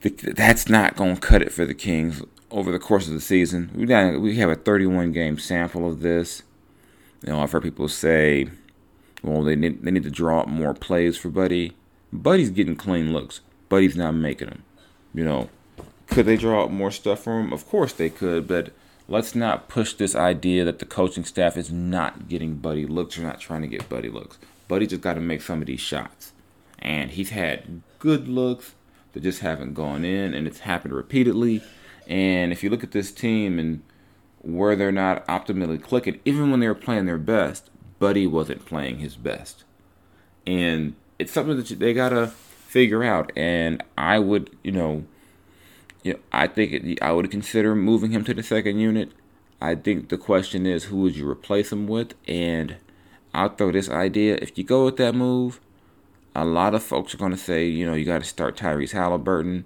that's 0.00 0.68
not 0.68 0.96
going 0.96 1.16
to 1.16 1.20
cut 1.20 1.42
it 1.42 1.52
for 1.52 1.64
the 1.64 1.74
Kings 1.74 2.22
over 2.50 2.70
the 2.70 2.78
course 2.78 3.08
of 3.08 3.14
the 3.14 3.20
season. 3.20 3.70
We 3.74 3.86
got 3.86 4.20
we 4.20 4.36
have 4.36 4.50
a 4.50 4.54
31 4.54 5.12
game 5.12 5.38
sample 5.38 5.88
of 5.88 6.00
this. 6.00 6.42
You 7.22 7.32
know, 7.32 7.40
I've 7.40 7.52
heard 7.52 7.62
people 7.62 7.88
say, 7.88 8.48
well, 9.22 9.42
they 9.42 9.56
need, 9.56 9.82
they 9.82 9.90
need 9.90 10.04
to 10.04 10.10
draw 10.10 10.40
up 10.40 10.48
more 10.48 10.74
plays 10.74 11.16
for 11.16 11.28
Buddy. 11.28 11.72
Buddy's 12.12 12.50
getting 12.50 12.76
clean 12.76 13.12
looks. 13.12 13.40
Buddy's 13.68 13.96
not 13.96 14.12
making 14.12 14.48
them. 14.48 14.62
You 15.14 15.24
know, 15.24 15.50
could 16.06 16.26
they 16.26 16.36
draw 16.36 16.64
up 16.64 16.70
more 16.70 16.90
stuff 16.90 17.24
for 17.24 17.40
him? 17.40 17.52
Of 17.52 17.66
course 17.66 17.92
they 17.92 18.10
could, 18.10 18.46
but 18.46 18.72
let's 19.08 19.34
not 19.34 19.68
push 19.68 19.94
this 19.94 20.14
idea 20.14 20.64
that 20.64 20.78
the 20.78 20.84
coaching 20.84 21.24
staff 21.24 21.56
is 21.56 21.70
not 21.70 22.28
getting 22.28 22.56
Buddy 22.56 22.86
looks 22.86 23.18
or 23.18 23.22
not 23.22 23.40
trying 23.40 23.62
to 23.62 23.68
get 23.68 23.88
Buddy 23.88 24.08
looks. 24.08 24.38
Buddy 24.68 24.86
just 24.86 25.02
got 25.02 25.14
to 25.14 25.20
make 25.20 25.42
some 25.42 25.60
of 25.60 25.66
these 25.66 25.80
shots. 25.80 26.32
And 26.78 27.10
he's 27.10 27.30
had 27.30 27.82
good 27.98 28.28
looks 28.28 28.74
that 29.12 29.22
just 29.22 29.40
haven't 29.40 29.74
gone 29.74 30.04
in, 30.04 30.34
and 30.34 30.46
it's 30.46 30.60
happened 30.60 30.94
repeatedly. 30.94 31.62
And 32.06 32.52
if 32.52 32.62
you 32.62 32.70
look 32.70 32.84
at 32.84 32.92
this 32.92 33.10
team 33.10 33.58
and 33.58 33.82
where 34.46 34.76
they're 34.76 34.92
not 34.92 35.26
optimally 35.26 35.82
clicking, 35.82 36.20
even 36.24 36.50
when 36.50 36.60
they 36.60 36.68
were 36.68 36.74
playing 36.74 37.06
their 37.06 37.18
best, 37.18 37.68
Buddy 37.98 38.26
wasn't 38.26 38.64
playing 38.64 39.00
his 39.00 39.16
best. 39.16 39.64
And 40.46 40.94
it's 41.18 41.32
something 41.32 41.56
that 41.56 41.78
they 41.80 41.92
got 41.92 42.10
to 42.10 42.28
figure 42.28 43.02
out. 43.02 43.32
And 43.36 43.82
I 43.98 44.20
would, 44.20 44.56
you 44.62 44.70
know, 44.70 45.04
you 46.04 46.12
know, 46.12 46.18
I 46.30 46.46
think 46.46 46.72
it, 46.72 47.02
I 47.02 47.10
would 47.10 47.28
consider 47.30 47.74
moving 47.74 48.12
him 48.12 48.22
to 48.24 48.34
the 48.34 48.42
second 48.42 48.78
unit. 48.78 49.10
I 49.60 49.74
think 49.74 50.10
the 50.10 50.18
question 50.18 50.64
is 50.64 50.84
who 50.84 50.98
would 50.98 51.16
you 51.16 51.28
replace 51.28 51.72
him 51.72 51.88
with? 51.88 52.14
And 52.28 52.76
I'll 53.34 53.48
throw 53.48 53.72
this 53.72 53.90
idea: 53.90 54.38
if 54.40 54.56
you 54.56 54.62
go 54.62 54.84
with 54.84 54.96
that 54.98 55.14
move, 55.14 55.58
a 56.36 56.44
lot 56.44 56.74
of 56.74 56.84
folks 56.84 57.14
are 57.14 57.28
to 57.30 57.36
say, 57.36 57.66
you 57.66 57.84
know, 57.84 57.94
you 57.94 58.04
got 58.04 58.22
to 58.22 58.28
start 58.28 58.56
Tyrese 58.56 58.92
Halliburton. 58.92 59.64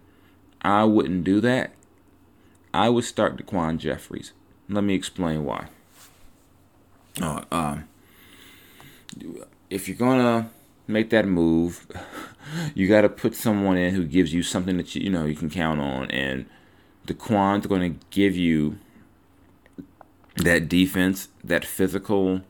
I 0.62 0.84
wouldn't 0.84 1.24
do 1.24 1.40
that. 1.42 1.72
I 2.72 2.88
would 2.88 3.04
start 3.04 3.36
Daquan 3.36 3.76
Jeffries. 3.76 4.32
Let 4.70 4.84
me 4.84 4.94
explain 4.94 5.44
why. 5.44 5.66
Uh, 7.20 7.42
um, 7.50 7.88
if 9.68 9.88
you're 9.88 9.96
gonna 9.96 10.48
make 10.86 11.10
that 11.10 11.26
move, 11.26 11.86
you 12.74 12.86
got 12.86 13.00
to 13.00 13.08
put 13.08 13.34
someone 13.34 13.76
in 13.76 13.94
who 13.94 14.04
gives 14.04 14.32
you 14.32 14.44
something 14.44 14.76
that 14.76 14.94
you, 14.94 15.02
you 15.02 15.10
know 15.10 15.24
you 15.24 15.34
can 15.34 15.50
count 15.50 15.80
on, 15.80 16.08
and 16.12 16.46
Daquan's 17.04 17.66
going 17.66 17.94
to 17.94 18.06
give 18.10 18.36
you 18.36 18.78
that 20.36 20.68
defense, 20.68 21.28
that 21.42 21.64
physical, 21.64 22.42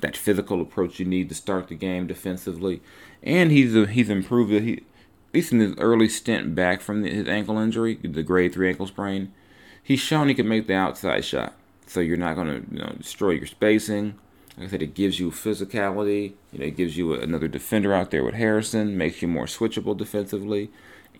that 0.00 0.16
physical 0.16 0.60
approach 0.60 0.98
you 0.98 1.06
need 1.06 1.28
to 1.28 1.34
start 1.36 1.68
the 1.68 1.76
game 1.76 2.08
defensively, 2.08 2.82
and 3.22 3.52
he's 3.52 3.76
a, 3.76 3.86
he's 3.86 4.10
improved. 4.10 4.50
He 4.50 4.72
at 4.72 5.34
least 5.34 5.52
in 5.52 5.60
his 5.60 5.76
early 5.78 6.08
stint 6.08 6.56
back 6.56 6.80
from 6.80 7.04
his 7.04 7.28
ankle 7.28 7.56
injury, 7.56 8.00
the 8.02 8.24
grade 8.24 8.52
three 8.52 8.68
ankle 8.68 8.88
sprain, 8.88 9.32
he's 9.80 10.00
shown 10.00 10.26
he 10.26 10.34
can 10.34 10.48
make 10.48 10.66
the 10.66 10.74
outside 10.74 11.24
shot 11.24 11.54
so 11.88 12.00
you're 12.00 12.16
not 12.16 12.36
going 12.36 12.48
to 12.48 12.74
you 12.74 12.78
know, 12.78 12.94
destroy 12.98 13.30
your 13.30 13.46
spacing. 13.46 14.14
Like 14.56 14.68
I 14.68 14.70
said, 14.70 14.82
it 14.82 14.94
gives 14.94 15.18
you 15.18 15.30
physicality. 15.30 16.34
You 16.52 16.58
know, 16.58 16.66
it 16.66 16.76
gives 16.76 16.96
you 16.96 17.14
another 17.14 17.48
defender 17.48 17.94
out 17.94 18.10
there 18.10 18.24
with 18.24 18.34
Harrison, 18.34 18.98
makes 18.98 19.22
you 19.22 19.28
more 19.28 19.46
switchable 19.46 19.96
defensively, 19.96 20.70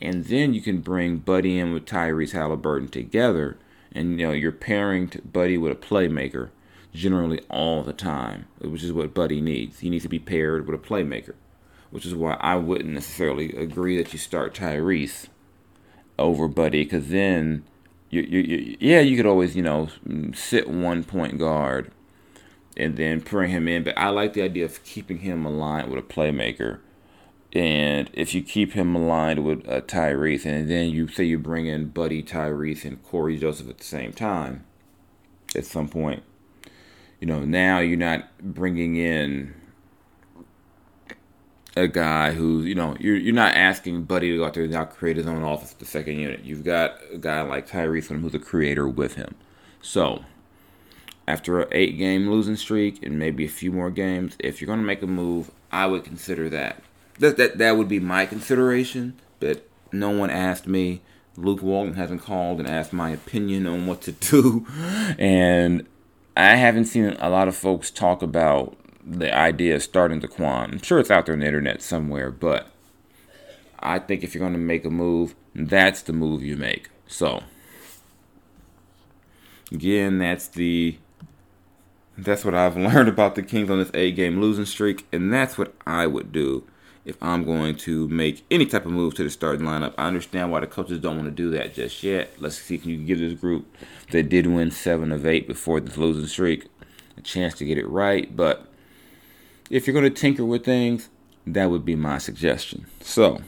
and 0.01 0.27
then 0.27 0.55
you 0.55 0.61
can 0.61 0.81
bring 0.81 1.19
Buddy 1.19 1.59
in 1.59 1.73
with 1.73 1.87
Tyrese 1.87 2.33
Halliburton 2.33 2.89
together, 2.89 3.57
and 3.93 4.21
you 4.21 4.27
know 4.27 4.33
you're 4.33 4.53
pairing 4.53 5.11
Buddy 5.33 5.57
with 5.57 5.73
a 5.73 5.77
playmaker 5.77 6.51
generally 6.93 7.41
all 7.49 7.83
the 7.83 7.93
time, 7.93 8.47
which 8.59 8.83
is 8.83 8.93
what 8.93 9.15
Buddy 9.15 9.41
needs. 9.41 9.81
He 9.81 9.91
needs 9.91 10.05
to 10.05 10.09
be 10.09 10.19
paired 10.19 10.67
with 10.67 10.81
a 10.81 10.85
playmaker, 10.85 11.35
which 11.91 12.07
is 12.07 12.15
why 12.15 12.37
I 12.41 12.57
wouldn't 12.57 12.95
necessarily 12.95 13.55
agree 13.57 13.97
that 13.97 14.13
you 14.13 14.19
start 14.19 14.55
Tyrese 14.55 15.29
over 16.19 16.49
Buddy, 16.49 16.85
because 16.85 17.09
then 17.09 17.65
you, 18.11 18.23
you, 18.23 18.41
you, 18.41 18.77
yeah, 18.81 19.01
you 19.01 19.17
could 19.17 19.27
always, 19.27 19.57
you 19.57 19.63
know, 19.63 19.89
sit 20.35 20.69
one 20.69 21.05
point 21.05 21.39
guard 21.39 21.93
and 22.77 22.97
then 22.97 23.21
bring 23.21 23.51
him 23.51 23.69
in. 23.69 23.85
But 23.85 23.99
I 23.99 24.09
like 24.09 24.33
the 24.33 24.43
idea 24.43 24.65
of 24.65 24.83
keeping 24.85 25.19
him 25.19 25.45
aligned 25.45 25.91
with 25.91 25.99
a 25.99 26.07
playmaker. 26.07 26.81
And 27.53 28.11
if 28.13 28.35
you 28.35 28.43
keep 28.43 28.73
him 28.73 28.95
aligned 28.95 29.45
with 29.45 29.67
uh, 29.69 29.81
Tyrese, 29.81 30.45
and 30.45 30.71
then 30.71 30.91
you 30.91 31.09
say 31.09 31.25
you 31.25 31.39
bring 31.39 31.67
in 31.67 31.89
Buddy 31.89 32.23
Tyrese 32.23 32.85
and 32.85 33.03
Cory 33.03 33.39
Joseph 33.39 33.71
at 33.71 33.79
the 33.79 33.85
same 33.85 34.13
time, 34.13 34.65
at 35.57 35.65
some 35.65 35.89
point, 35.89 36.23
you 37.21 37.27
know, 37.27 37.41
now 37.41 37.79
you're 37.79 37.97
not 37.97 38.29
bringing 38.41 38.97
in 38.97 39.55
a 41.79 41.89
guy 41.89 42.33
who 42.33 42.63
you 42.63 42.75
know 42.75 42.97
you're 42.99 43.17
you're 43.17 43.35
not 43.35 43.55
asking 43.55 44.05
Buddy 44.05 44.31
to 44.31 44.39
go 44.39 44.45
out 44.45 44.55
there 44.55 44.65
and 44.65 44.73
now 44.73 44.85
create 44.85 45.17
his 45.17 45.27
own 45.27 45.43
offense 45.43 45.73
the 45.73 45.85
second 45.85 46.19
unit. 46.19 46.45
You've 46.45 46.65
got 46.65 46.99
a 47.13 47.19
guy 47.19 47.43
like 47.43 47.69
Tyrese 47.69 48.21
who's 48.21 48.35
a 48.35 48.39
creator 48.39 48.89
with 48.89 49.15
him. 49.15 49.35
So 49.81 50.25
after 51.27 51.61
an 51.61 51.69
eight 51.73 51.99
game 51.99 52.31
losing 52.31 52.57
streak 52.57 53.03
and 53.03 53.19
maybe 53.19 53.45
a 53.45 53.49
few 53.49 53.71
more 53.71 53.91
games, 53.91 54.37
if 54.39 54.61
you're 54.61 54.67
going 54.67 54.81
to 54.81 54.85
make 54.85 55.03
a 55.03 55.07
move, 55.07 55.51
I 55.71 55.87
would 55.87 56.05
consider 56.05 56.49
that. 56.51 56.83
That 57.19 57.37
that 57.37 57.59
that 57.59 57.77
would 57.77 57.89
be 57.89 58.01
my 58.01 58.27
consideration. 58.27 59.19
But 59.41 59.69
no 59.93 60.11
one 60.11 60.31
asked 60.31 60.67
me. 60.67 61.03
Luke 61.37 61.63
Walton 61.63 61.95
hasn't 61.95 62.23
called 62.23 62.59
and 62.59 62.69
asked 62.69 62.93
my 62.93 63.11
opinion 63.11 63.67
on 63.67 63.87
what 63.87 64.01
to 64.03 64.13
do, 64.13 64.67
and 65.19 65.87
I 66.37 66.57
haven't 66.57 66.87
seen 66.87 67.17
a 67.21 67.31
lot 67.31 67.47
of 67.47 67.57
folks 67.57 67.91
talk 67.91 68.23
about 68.23 68.77
the 69.09 69.35
idea 69.35 69.77
of 69.77 69.83
starting 69.83 70.21
Daquan. 70.21 70.73
I'm 70.73 70.83
sure 70.83 70.99
it's 70.99 71.11
out 71.11 71.27
there 71.27 71.33
on 71.33 71.41
the 71.41 71.47
internet 71.47 71.83
somewhere, 71.83 72.31
but 72.31 72.69
I 73.79 73.99
think 73.99 74.23
if 74.23 74.35
you're 74.35 74.41
going 74.41 74.53
to 74.53 74.59
make 74.59 74.85
a 74.85 74.91
move, 74.91 75.35
that's 75.55 76.03
the 76.03 76.13
move 76.13 76.43
you 76.43 76.57
make. 76.57 76.91
So, 77.07 77.43
again, 79.73 80.19
that's 80.19 80.49
the 80.49 80.99
that's 82.17 82.45
what 82.45 82.55
I've 82.55 82.77
learned 82.77 83.09
about 83.09 83.35
the 83.35 83.43
Kings 83.43 83.71
on 83.71 83.79
this 83.79 83.91
eight 83.95 84.17
game 84.17 84.41
losing 84.41 84.67
streak, 84.67 85.07
and 85.13 85.33
that's 85.33 85.57
what 85.57 85.75
I 85.87 86.07
would 86.07 86.33
do 86.33 86.65
if 87.05 87.17
I'm 87.23 87.45
going 87.45 87.77
to 87.77 88.07
make 88.09 88.45
any 88.51 88.67
type 88.67 88.85
of 88.85 88.93
move 88.93 89.15
to 89.15 89.25
the 89.25 89.31
starting 89.31 89.65
lineup. 89.65 89.95
I 89.97 90.07
understand 90.09 90.53
why 90.53 90.61
the 90.61 90.67
coaches 90.67 91.01
don't 91.01 91.17
want 91.17 91.29
to 91.29 91.35
do 91.35 91.51
that 91.53 91.73
just 91.73 92.03
yet. 92.03 92.35
Let's 92.39 92.59
see 92.59 92.75
if 92.75 92.85
you 92.85 92.97
can 92.97 93.07
give 93.07 93.21
this 93.21 93.41
group 93.41 93.75
that 94.11 94.29
did 94.29 94.47
win 94.47 94.71
seven 94.71 95.13
of 95.13 95.25
eight 95.25 95.49
before 95.49 95.81
this 95.81 95.97
losing 95.97 96.27
streak 96.27 96.67
a 97.17 97.21
chance 97.21 97.55
to 97.55 97.65
get 97.65 97.79
it 97.79 97.89
right, 97.89 98.35
but 98.35 98.68
if 99.71 99.87
you're 99.87 99.95
going 99.95 100.13
to 100.13 100.21
tinker 100.21 100.45
with 100.45 100.65
things, 100.65 101.09
that 101.47 101.71
would 101.71 101.85
be 101.85 101.97
my 101.97 102.19
suggestion. 102.19 102.87
So, 103.01 103.41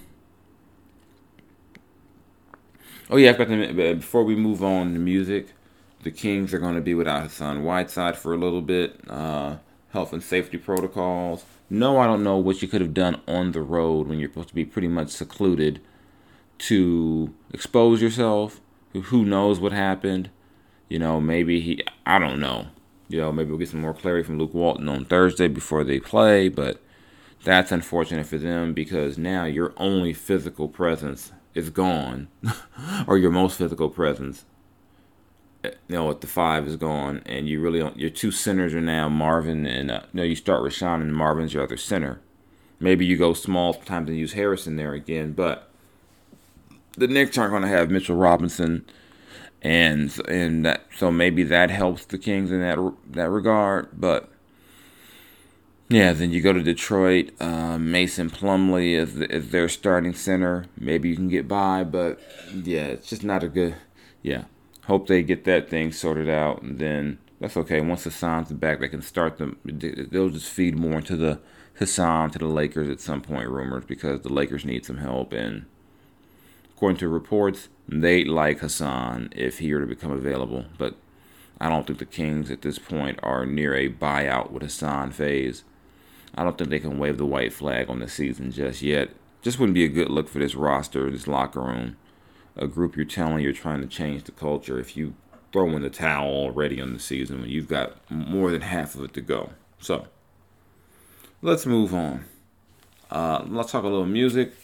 oh 3.08 3.16
yeah, 3.16 3.30
I've 3.30 3.38
got 3.38 3.48
to, 3.48 3.94
before 3.94 4.24
we 4.24 4.36
move 4.36 4.62
on 4.62 4.92
to 4.94 4.98
music, 4.98 5.48
the 6.02 6.10
Kings 6.10 6.54
are 6.54 6.58
going 6.58 6.76
to 6.76 6.80
be 6.80 6.94
without 6.94 7.22
Hassan 7.22 7.62
Whiteside 7.62 8.16
for 8.16 8.32
a 8.32 8.38
little 8.38 8.62
bit. 8.62 9.00
Uh, 9.08 9.56
health 9.92 10.12
and 10.12 10.22
safety 10.22 10.56
protocols. 10.56 11.44
No, 11.68 11.98
I 11.98 12.06
don't 12.06 12.24
know 12.24 12.36
what 12.36 12.62
you 12.62 12.68
could 12.68 12.80
have 12.80 12.94
done 12.94 13.20
on 13.28 13.52
the 13.52 13.62
road 13.62 14.08
when 14.08 14.18
you're 14.18 14.30
supposed 14.30 14.48
to 14.48 14.54
be 14.54 14.64
pretty 14.64 14.88
much 14.88 15.10
secluded 15.10 15.80
to 16.58 17.32
expose 17.52 18.02
yourself. 18.02 18.60
Who 18.92 19.24
knows 19.24 19.60
what 19.60 19.72
happened? 19.72 20.30
You 20.88 20.98
know, 20.98 21.20
maybe 21.20 21.60
he, 21.60 21.82
I 22.04 22.18
don't 22.18 22.40
know. 22.40 22.68
You 23.10 23.20
know, 23.20 23.32
maybe 23.32 23.50
we'll 23.50 23.58
get 23.58 23.68
some 23.68 23.80
more 23.80 23.92
clarity 23.92 24.22
from 24.22 24.38
Luke 24.38 24.54
Walton 24.54 24.88
on 24.88 25.04
Thursday 25.04 25.48
before 25.48 25.82
they 25.82 25.98
play, 25.98 26.48
but 26.48 26.80
that's 27.42 27.72
unfortunate 27.72 28.26
for 28.26 28.38
them 28.38 28.72
because 28.72 29.18
now 29.18 29.44
your 29.44 29.72
only 29.76 30.12
physical 30.12 30.68
presence 30.68 31.32
is 31.54 31.70
gone, 31.70 32.28
or 33.08 33.18
your 33.18 33.32
most 33.32 33.58
physical 33.58 33.88
presence. 33.88 34.44
You 35.64 35.72
know, 35.88 36.10
at 36.10 36.20
the 36.20 36.26
five 36.26 36.68
is 36.68 36.76
gone, 36.76 37.22
and 37.26 37.48
you 37.48 37.60
really 37.60 37.80
don't, 37.80 37.98
your 37.98 38.10
two 38.10 38.30
centers 38.30 38.74
are 38.74 38.80
now 38.80 39.08
Marvin 39.08 39.66
and 39.66 39.90
uh, 39.90 40.00
you 40.12 40.18
know 40.18 40.22
you 40.22 40.36
start 40.36 40.62
Richaun 40.62 41.02
and 41.02 41.14
Marvin's 41.14 41.52
your 41.52 41.64
other 41.64 41.76
center. 41.76 42.20
Maybe 42.78 43.04
you 43.04 43.16
go 43.16 43.34
small 43.34 43.74
sometimes 43.74 44.08
and 44.08 44.18
use 44.18 44.32
Harrison 44.34 44.76
there 44.76 44.94
again, 44.94 45.32
but 45.32 45.68
the 46.96 47.08
Knicks 47.08 47.36
aren't 47.36 47.50
going 47.50 47.62
to 47.62 47.68
have 47.68 47.90
Mitchell 47.90 48.16
Robinson 48.16 48.86
and 49.62 50.18
and 50.28 50.64
that 50.64 50.86
so 50.96 51.10
maybe 51.10 51.42
that 51.44 51.70
helps 51.70 52.04
the 52.06 52.18
Kings 52.18 52.50
in 52.50 52.60
that 52.60 52.78
that 53.10 53.30
regard. 53.30 53.88
But 53.92 54.30
yeah, 55.88 56.12
then 56.12 56.30
you 56.30 56.40
go 56.40 56.52
to 56.52 56.62
Detroit. 56.62 57.30
Uh, 57.40 57.76
Mason 57.78 58.30
Plumlee 58.30 58.94
is 58.94 59.16
is 59.20 59.50
their 59.50 59.68
starting 59.68 60.14
center. 60.14 60.66
Maybe 60.78 61.08
you 61.08 61.16
can 61.16 61.28
get 61.28 61.48
by, 61.48 61.84
but 61.84 62.20
yeah, 62.54 62.86
it's 62.86 63.08
just 63.08 63.24
not 63.24 63.42
a 63.42 63.48
good. 63.48 63.76
Yeah, 64.22 64.44
hope 64.86 65.06
they 65.06 65.22
get 65.22 65.44
that 65.44 65.68
thing 65.68 65.92
sorted 65.92 66.28
out, 66.28 66.62
and 66.62 66.78
then 66.78 67.18
that's 67.40 67.56
okay. 67.56 67.80
Once 67.80 68.04
Hassan's 68.04 68.52
back, 68.52 68.80
they 68.80 68.88
can 68.88 69.02
start 69.02 69.38
them. 69.38 69.58
They'll 69.64 70.30
just 70.30 70.50
feed 70.50 70.78
more 70.78 70.98
into 70.98 71.16
the 71.16 71.40
Hassan 71.74 72.30
to 72.30 72.38
the 72.38 72.46
Lakers 72.46 72.88
at 72.88 73.00
some 73.00 73.20
point. 73.20 73.48
Rumors 73.48 73.84
because 73.84 74.20
the 74.20 74.32
Lakers 74.32 74.64
need 74.64 74.84
some 74.84 74.98
help 74.98 75.32
and 75.32 75.66
according 76.80 76.96
to 76.96 77.08
reports, 77.08 77.68
they'd 77.86 78.26
like 78.26 78.60
Hassan 78.60 79.28
if 79.36 79.58
he 79.58 79.74
were 79.74 79.80
to 79.80 79.86
become 79.86 80.12
available. 80.12 80.64
But 80.78 80.94
I 81.60 81.68
don't 81.68 81.86
think 81.86 81.98
the 81.98 82.06
Kings 82.06 82.50
at 82.50 82.62
this 82.62 82.78
point 82.78 83.20
are 83.22 83.44
near 83.44 83.74
a 83.74 83.90
buyout 83.90 84.50
with 84.50 84.62
Hassan 84.62 85.10
phase. 85.10 85.62
I 86.34 86.42
don't 86.42 86.56
think 86.56 86.70
they 86.70 86.80
can 86.80 86.98
wave 86.98 87.18
the 87.18 87.26
white 87.26 87.52
flag 87.52 87.90
on 87.90 87.98
the 87.98 88.08
season 88.08 88.50
just 88.50 88.80
yet. 88.80 89.10
Just 89.42 89.58
wouldn't 89.58 89.74
be 89.74 89.84
a 89.84 89.88
good 89.88 90.08
look 90.08 90.26
for 90.26 90.38
this 90.38 90.54
roster, 90.54 91.10
this 91.10 91.26
locker 91.26 91.60
room. 91.60 91.98
A 92.56 92.66
group 92.66 92.96
you're 92.96 93.04
telling 93.04 93.44
you're 93.44 93.52
trying 93.52 93.82
to 93.82 93.86
change 93.86 94.24
the 94.24 94.32
culture 94.32 94.80
if 94.80 94.96
you 94.96 95.12
throw 95.52 95.68
in 95.76 95.82
the 95.82 95.90
towel 95.90 96.30
already 96.30 96.80
on 96.80 96.94
the 96.94 96.98
season 96.98 97.42
when 97.42 97.50
you've 97.50 97.68
got 97.68 97.98
more 98.10 98.50
than 98.50 98.62
half 98.62 98.94
of 98.94 99.04
it 99.04 99.12
to 99.12 99.20
go. 99.20 99.50
So, 99.80 100.06
let's 101.42 101.66
move 101.66 101.92
on. 101.92 102.24
Uh, 103.10 103.44
let's 103.46 103.70
talk 103.70 103.84
a 103.84 103.88
little 103.88 104.06
music. 104.06 104.54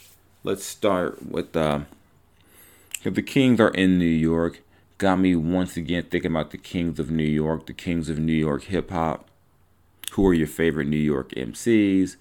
Let's 0.45 0.65
start 0.65 1.27
with 1.27 1.55
uh, 1.55 1.81
the 3.03 3.23
Kings 3.23 3.61
are 3.61 3.71
in 3.71 3.99
New 3.99 4.05
York, 4.05 4.63
got 4.99 5.17
me 5.17 5.37
once 5.37 5.77
again 5.77 6.05
thinking 6.11 6.31
about 6.31 6.51
the 6.51 6.59
Kings 6.59 6.99
of 6.99 7.11
New 7.11 7.25
York, 7.25 7.67
the 7.67 7.73
Kings 7.73 8.09
of 8.09 8.19
New 8.19 8.33
York 8.33 8.65
hip 8.65 8.91
hop. 8.91 9.29
Who 10.13 10.27
are 10.27 10.35
your 10.35 10.47
favorite 10.47 10.89
New 10.89 10.97
York 10.97 11.31
MCs? 11.33 12.17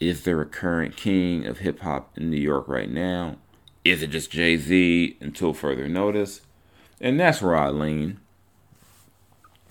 Is 0.00 0.24
there 0.24 0.40
a 0.40 0.46
current 0.46 0.96
king 0.96 1.46
of 1.46 1.58
hip 1.58 1.80
hop 1.80 2.10
in 2.16 2.30
New 2.30 2.40
York 2.40 2.68
right 2.68 2.90
now? 2.90 3.36
Is 3.84 4.02
it 4.02 4.08
just 4.08 4.30
Jay 4.30 4.56
Z 4.56 5.16
until 5.20 5.52
further 5.52 5.88
notice? 5.88 6.40
And 7.00 7.18
that's 7.18 7.40
where 7.40 7.56
I 7.56 7.70
lean. 7.70 8.18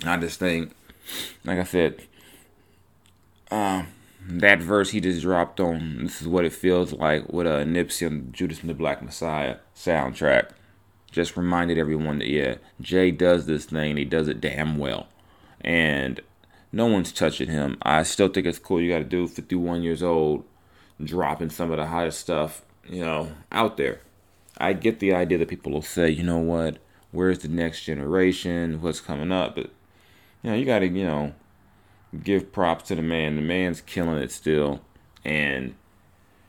I 0.05 0.17
just 0.17 0.39
think, 0.39 0.73
like 1.43 1.59
I 1.59 1.63
said, 1.63 2.03
uh, 3.51 3.83
that 4.27 4.61
verse 4.61 4.91
he 4.91 5.01
just 5.01 5.21
dropped 5.21 5.59
on 5.59 6.03
this 6.03 6.21
is 6.21 6.27
what 6.27 6.45
it 6.45 6.53
feels 6.53 6.93
like 6.93 7.31
with 7.31 7.47
a 7.47 7.65
Nipsey 7.65 8.07
and 8.07 8.33
Judas 8.33 8.61
and 8.61 8.69
the 8.69 8.73
Black 8.73 9.01
Messiah 9.01 9.57
soundtrack. 9.75 10.51
Just 11.11 11.37
reminded 11.37 11.77
everyone 11.77 12.19
that 12.19 12.29
yeah, 12.29 12.55
Jay 12.81 13.11
does 13.11 13.45
this 13.45 13.65
thing, 13.65 13.91
and 13.91 13.99
he 13.99 14.05
does 14.05 14.27
it 14.27 14.41
damn 14.41 14.77
well. 14.77 15.07
And 15.61 16.21
no 16.71 16.87
one's 16.87 17.11
touching 17.11 17.49
him. 17.49 17.77
I 17.83 18.03
still 18.03 18.29
think 18.29 18.47
it's 18.47 18.59
cool 18.59 18.81
you 18.81 18.91
gotta 18.91 19.03
do 19.03 19.27
51 19.27 19.83
years 19.83 20.01
old, 20.01 20.43
dropping 21.03 21.49
some 21.49 21.71
of 21.71 21.77
the 21.77 21.85
hottest 21.85 22.19
stuff, 22.19 22.63
you 22.89 23.03
know, 23.03 23.31
out 23.51 23.77
there. 23.77 23.99
I 24.57 24.73
get 24.73 24.99
the 24.99 25.13
idea 25.13 25.37
that 25.37 25.49
people 25.49 25.71
will 25.71 25.81
say, 25.81 26.09
you 26.09 26.23
know 26.23 26.39
what, 26.39 26.77
where's 27.11 27.39
the 27.39 27.47
next 27.47 27.83
generation? 27.83 28.81
What's 28.81 29.01
coming 29.01 29.31
up? 29.31 29.55
But 29.55 29.69
you 30.41 30.49
know, 30.49 30.55
you 30.55 30.65
got 30.65 30.79
to, 30.79 30.87
you 30.87 31.05
know, 31.05 31.33
give 32.21 32.51
props 32.51 32.87
to 32.89 32.95
the 32.95 33.01
man. 33.01 33.35
The 33.35 33.41
man's 33.41 33.81
killing 33.81 34.17
it 34.17 34.31
still. 34.31 34.81
And 35.25 35.75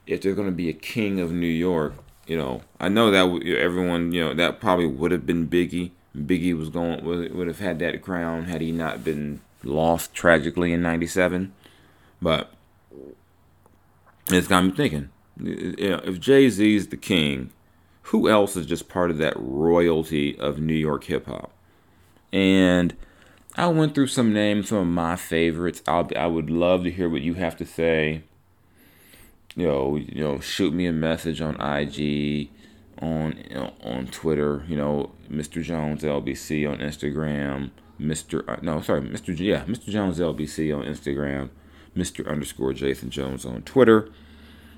if 0.06 0.22
there's 0.22 0.36
going 0.36 0.48
to 0.48 0.54
be 0.54 0.68
a 0.68 0.74
king 0.74 1.20
of 1.20 1.32
New 1.32 1.46
York, 1.46 1.94
you 2.26 2.36
know, 2.36 2.62
I 2.80 2.88
know 2.88 3.10
that 3.10 3.46
everyone, 3.46 4.12
you 4.12 4.24
know, 4.24 4.34
that 4.34 4.60
probably 4.60 4.86
would 4.86 5.12
have 5.12 5.26
been 5.26 5.48
Biggie. 5.48 5.90
Biggie 6.16 6.56
was 6.56 6.68
going 6.68 7.04
would, 7.04 7.48
have 7.48 7.58
had 7.58 7.78
that 7.80 8.02
crown 8.02 8.44
had 8.44 8.60
he 8.60 8.72
not 8.72 9.04
been 9.04 9.40
lost 9.62 10.14
tragically 10.14 10.72
in 10.72 10.80
'97. 10.80 11.52
But 12.22 12.52
it's 14.30 14.46
got 14.46 14.64
me 14.64 14.70
thinking. 14.70 15.10
You 15.38 15.90
know, 15.90 16.00
if 16.04 16.20
Jay 16.20 16.48
Z's 16.48 16.88
the 16.88 16.96
king, 16.96 17.50
who 18.02 18.28
else 18.28 18.56
is 18.56 18.66
just 18.66 18.88
part 18.88 19.10
of 19.10 19.18
that 19.18 19.34
royalty 19.36 20.38
of 20.38 20.60
New 20.60 20.74
York 20.74 21.04
hip 21.04 21.26
hop? 21.26 21.50
And 22.32 22.96
I 23.56 23.68
went 23.68 23.94
through 23.94 24.08
some 24.08 24.32
names, 24.32 24.68
some 24.68 24.78
of 24.78 24.86
my 24.86 25.16
favorites. 25.16 25.82
I'll 25.86 26.08
I 26.16 26.26
would 26.26 26.50
love 26.50 26.82
to 26.84 26.90
hear 26.90 27.08
what 27.08 27.22
you 27.22 27.34
have 27.34 27.56
to 27.58 27.66
say. 27.66 28.24
You 29.54 29.66
know, 29.66 29.96
you 29.96 30.24
know, 30.24 30.40
shoot 30.40 30.74
me 30.74 30.86
a 30.86 30.92
message 30.92 31.40
on 31.40 31.54
IG, 31.60 32.50
on 33.00 33.36
you 33.48 33.54
know, 33.54 33.72
on 33.84 34.08
Twitter. 34.08 34.64
You 34.66 34.76
know, 34.76 35.10
Mr. 35.30 35.62
Jones 35.62 36.02
LBC 36.02 36.68
on 36.68 36.78
Instagram. 36.78 37.70
Mr. 38.00 38.42
Uh, 38.48 38.56
no, 38.60 38.80
sorry, 38.80 39.02
Mr. 39.02 39.38
Yeah, 39.38 39.64
Mr. 39.64 39.90
Jones 39.90 40.18
LBC 40.18 40.76
on 40.76 40.84
Instagram. 40.84 41.50
Mr. 41.96 42.28
underscore 42.28 42.72
Jason 42.72 43.10
Jones 43.10 43.44
on 43.44 43.62
Twitter. 43.62 44.10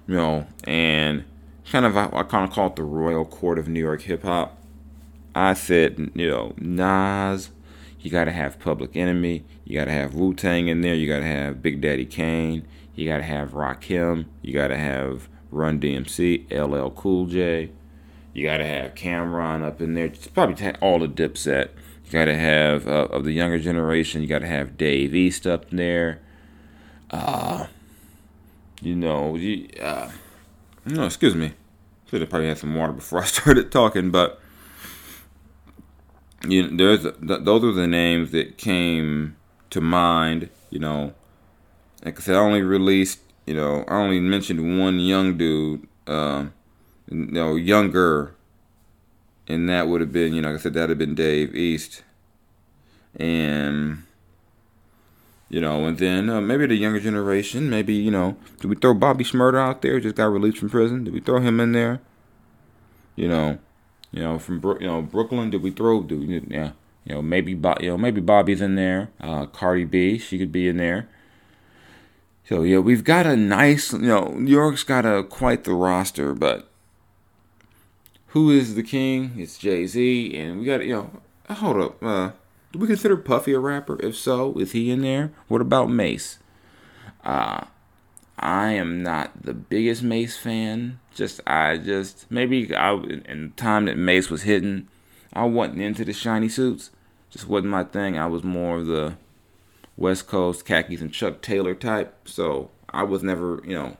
You 0.07 0.17
know, 0.17 0.47
and 0.65 1.25
kind 1.71 1.87
of 1.87 1.97
I, 1.97 2.11
I 2.13 2.23
kind 2.25 2.47
of 2.47 2.55
call 2.55 2.69
it 2.69 2.77
the 2.77 2.85
royal 2.85 3.25
court 3.25 3.59
of 3.59 3.69
New 3.69 3.81
York 3.81 4.03
hip 4.03 4.23
hop. 4.23 4.59
I 5.35 5.55
said, 5.55 6.11
you 6.15 6.29
know, 6.29 6.55
Nas, 6.59 7.51
you 8.01 8.11
got 8.11 8.25
to 8.25 8.33
have 8.33 8.59
Public 8.59 8.97
Enemy, 8.97 9.45
you 9.65 9.79
got 9.79 9.87
to 9.87 9.93
have 9.93 10.15
Wu 10.15 10.35
Tang 10.35 10.69
in 10.69 10.81
there, 10.81 10.95
you 10.95 11.09
got 11.09 11.21
to 11.21 11.27
have 11.27 11.63
Big 11.63 11.81
Daddy 11.81 12.05
Kane, 12.05 12.67
you 12.95 13.09
got 13.09 13.19
to 13.19 13.23
have 13.23 13.53
Rakim, 13.53 14.27
you 14.43 14.53
got 14.53 14.69
to 14.69 14.77
have 14.77 15.29
Run 15.51 15.81
DMC, 15.81 16.51
LL 16.51 16.91
Cool 16.91 17.27
J, 17.27 17.71
you 18.33 18.45
got 18.45 18.59
to 18.59 18.67
have 18.67 18.95
Cam'ron 18.95 19.65
up 19.65 19.81
in 19.81 19.95
there, 19.95 20.09
Just 20.09 20.35
probably 20.35 20.71
all 20.81 20.99
the 20.99 21.09
Dipset. 21.09 21.71
You 22.05 22.13
got 22.13 22.27
to 22.27 22.37
have 22.37 22.87
uh, 22.87 23.09
of 23.11 23.25
the 23.25 23.33
younger 23.33 23.59
generation, 23.59 24.23
you 24.23 24.29
got 24.29 24.41
to 24.41 24.47
have 24.47 24.77
Dave 24.77 25.15
East 25.15 25.47
up 25.47 25.71
there. 25.71 26.21
Uh, 27.11 27.67
you 28.81 28.95
know, 28.95 29.37
you, 29.37 29.69
uh, 29.81 30.11
no, 30.85 31.07
excuse 31.07 31.35
me. 31.35 31.55
Should 32.09 32.21
have 32.21 32.31
probably 32.31 32.49
had 32.49 32.59
some 32.59 32.75
water 32.75 32.93
before 32.93 33.23
I 33.23 33.25
started 33.27 33.73
talking, 33.73 34.11
but 34.11 34.41
you 36.45 36.69
know, 36.69 36.77
there's 36.77 37.03
those 37.21 37.65
are 37.65 37.73
the 37.73 37.87
names 37.87 38.33
that 38.33 38.59
came 38.59 39.37
to 39.71 39.81
mind. 39.81 40.51
You 40.71 40.81
know, 40.81 41.15
like 42.05 42.19
I 42.19 42.23
said, 42.23 42.37
I 42.37 42.41
only 42.41 42.63
released. 42.63 43.21
You 43.47 43.55
know, 43.55 43.85
I 43.89 43.95
only 43.95 44.21
mentioned 44.21 44.79
one 44.79 44.99
young 44.99 45.39
dude. 45.39 45.87
Uh, 46.07 46.47
you 47.11 47.17
know, 47.17 47.55
younger, 47.57 48.35
and 49.49 49.69
that 49.69 49.89
would 49.89 50.01
have 50.01 50.13
been, 50.13 50.35
you 50.35 50.41
know, 50.41 50.51
like 50.51 50.61
I 50.61 50.63
said, 50.63 50.75
that'd 50.75 50.91
have 50.91 50.99
been 50.99 51.15
Dave 51.15 51.55
East, 51.55 52.03
and 53.15 54.03
you 55.49 55.61
know, 55.61 55.85
and 55.87 55.99
then 55.99 56.29
uh, 56.29 56.41
maybe 56.41 56.67
the 56.67 56.75
younger 56.75 56.99
generation, 56.99 57.71
maybe, 57.71 57.95
you 57.95 58.11
know, 58.11 58.37
did 58.61 58.69
we 58.69 58.75
throw 58.77 58.95
Bobby 58.95 59.23
Shmurda 59.23 59.59
out 59.59 59.83
there? 59.83 60.01
Just 60.01 60.17
got 60.17 60.27
released 60.27 60.59
from 60.59 60.71
prison. 60.71 61.05
Did 61.05 61.15
we 61.15 61.21
throw 61.21 61.41
him 61.41 61.61
in 61.61 61.73
there? 61.73 62.01
You 63.15 63.29
know, 63.29 63.59
you 64.13 64.23
know, 64.23 64.39
from 64.39 64.63
you 64.81 64.87
know 64.87 65.03
Brooklyn, 65.03 65.51
did 65.51 65.63
we 65.63 65.71
throw? 65.71 66.03
Do 66.03 66.19
we, 66.19 66.41
yeah, 66.49 66.73
you 67.05 67.15
know, 67.15 67.23
maybe 67.23 67.53
you 67.53 67.89
know 67.89 67.99
maybe 67.99 68.21
Bobby's 68.21 68.61
in 68.61 68.75
there. 68.75 69.11
Uh, 69.21 69.47
Cardi 69.47 69.85
B, 69.85 70.19
she 70.19 70.39
could 70.39 70.53
be 70.53 70.69
in 70.69 70.77
there. 70.77 71.09
So 72.49 72.63
yeah, 72.63 72.79
we've 72.79 73.03
got 73.03 73.27
a 73.27 73.37
nice, 73.37 73.93
you 73.93 73.99
know, 73.99 74.29
New 74.29 74.53
York's 74.53 74.85
got 74.85 75.05
a 75.05 75.25
quite 75.25 75.65
the 75.65 75.75
roster, 75.75 76.33
but 76.33 76.69
who 78.29 78.51
is 78.51 78.77
the 78.77 78.85
king? 78.85 79.33
It's 79.37 79.59
Jay 79.59 79.87
Z, 79.87 80.37
and 80.37 80.61
we 80.61 80.67
got 80.67 80.85
you 80.85 80.95
know, 80.95 81.11
hold 81.55 81.81
up. 81.81 82.03
Uh, 82.03 82.31
do 82.73 82.79
we 82.79 82.87
consider 82.87 83.17
Puffy 83.17 83.53
a 83.53 83.59
rapper? 83.59 84.01
If 84.01 84.17
so, 84.17 84.55
is 84.59 84.73
he 84.73 84.91
in 84.91 85.03
there? 85.03 85.33
What 85.49 85.61
about 85.61 85.91
Mase? 85.91 86.39
Uh, 87.25 87.65
I 88.39 88.73
am 88.73 89.03
not 89.03 89.43
the 89.43 89.55
biggest 89.55 90.03
Mase 90.03 90.37
fan. 90.37 91.01
Just 91.17 91.41
I 91.47 91.79
just 91.79 92.31
maybe 92.31 92.75
I 92.75 92.93
in 92.93 93.49
the 93.49 93.53
time 93.57 93.87
that 93.87 93.97
Mase 93.97 94.31
was 94.31 94.43
hitting, 94.43 94.87
I 95.33 95.45
wasn't 95.45 95.81
into 95.81 96.05
the 96.05 96.13
shiny 96.13 96.49
suits. 96.49 96.91
Just 97.31 97.49
wasn't 97.49 97.71
my 97.71 97.85
thing. 97.85 98.19
I 98.19 98.27
was 98.27 98.45
more 98.45 98.77
of 98.77 98.87
the 98.87 99.17
West 99.97 100.27
Coast 100.27 100.67
khakis 100.67 101.01
and 101.01 101.13
Chuck 101.13 101.41
Taylor 101.41 101.75
type. 101.75 102.29
So 102.29 102.71
I 102.91 103.03
was 103.03 103.23
never, 103.23 103.63
you 103.65 103.75
know, 103.75 103.97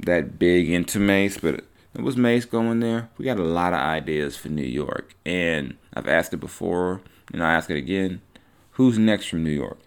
that 0.00 0.38
big 0.38 0.68
into 0.68 0.98
Mase, 0.98 1.38
but 1.38 1.64
it 1.94 2.02
was 2.02 2.16
Mase 2.16 2.44
going 2.44 2.80
there. 2.80 3.08
We 3.16 3.24
got 3.24 3.40
a 3.40 3.42
lot 3.42 3.72
of 3.72 3.80
ideas 3.80 4.36
for 4.36 4.50
New 4.50 4.62
York, 4.62 5.14
and 5.24 5.76
I've 5.94 6.06
asked 6.06 6.34
it 6.34 6.38
before 6.38 7.00
and 7.32 7.42
I 7.42 7.54
ask 7.54 7.70
it 7.70 7.76
again 7.76 8.20
who's 8.78 8.96
next 8.96 9.26
from 9.26 9.42
New 9.42 9.50
York? 9.50 9.80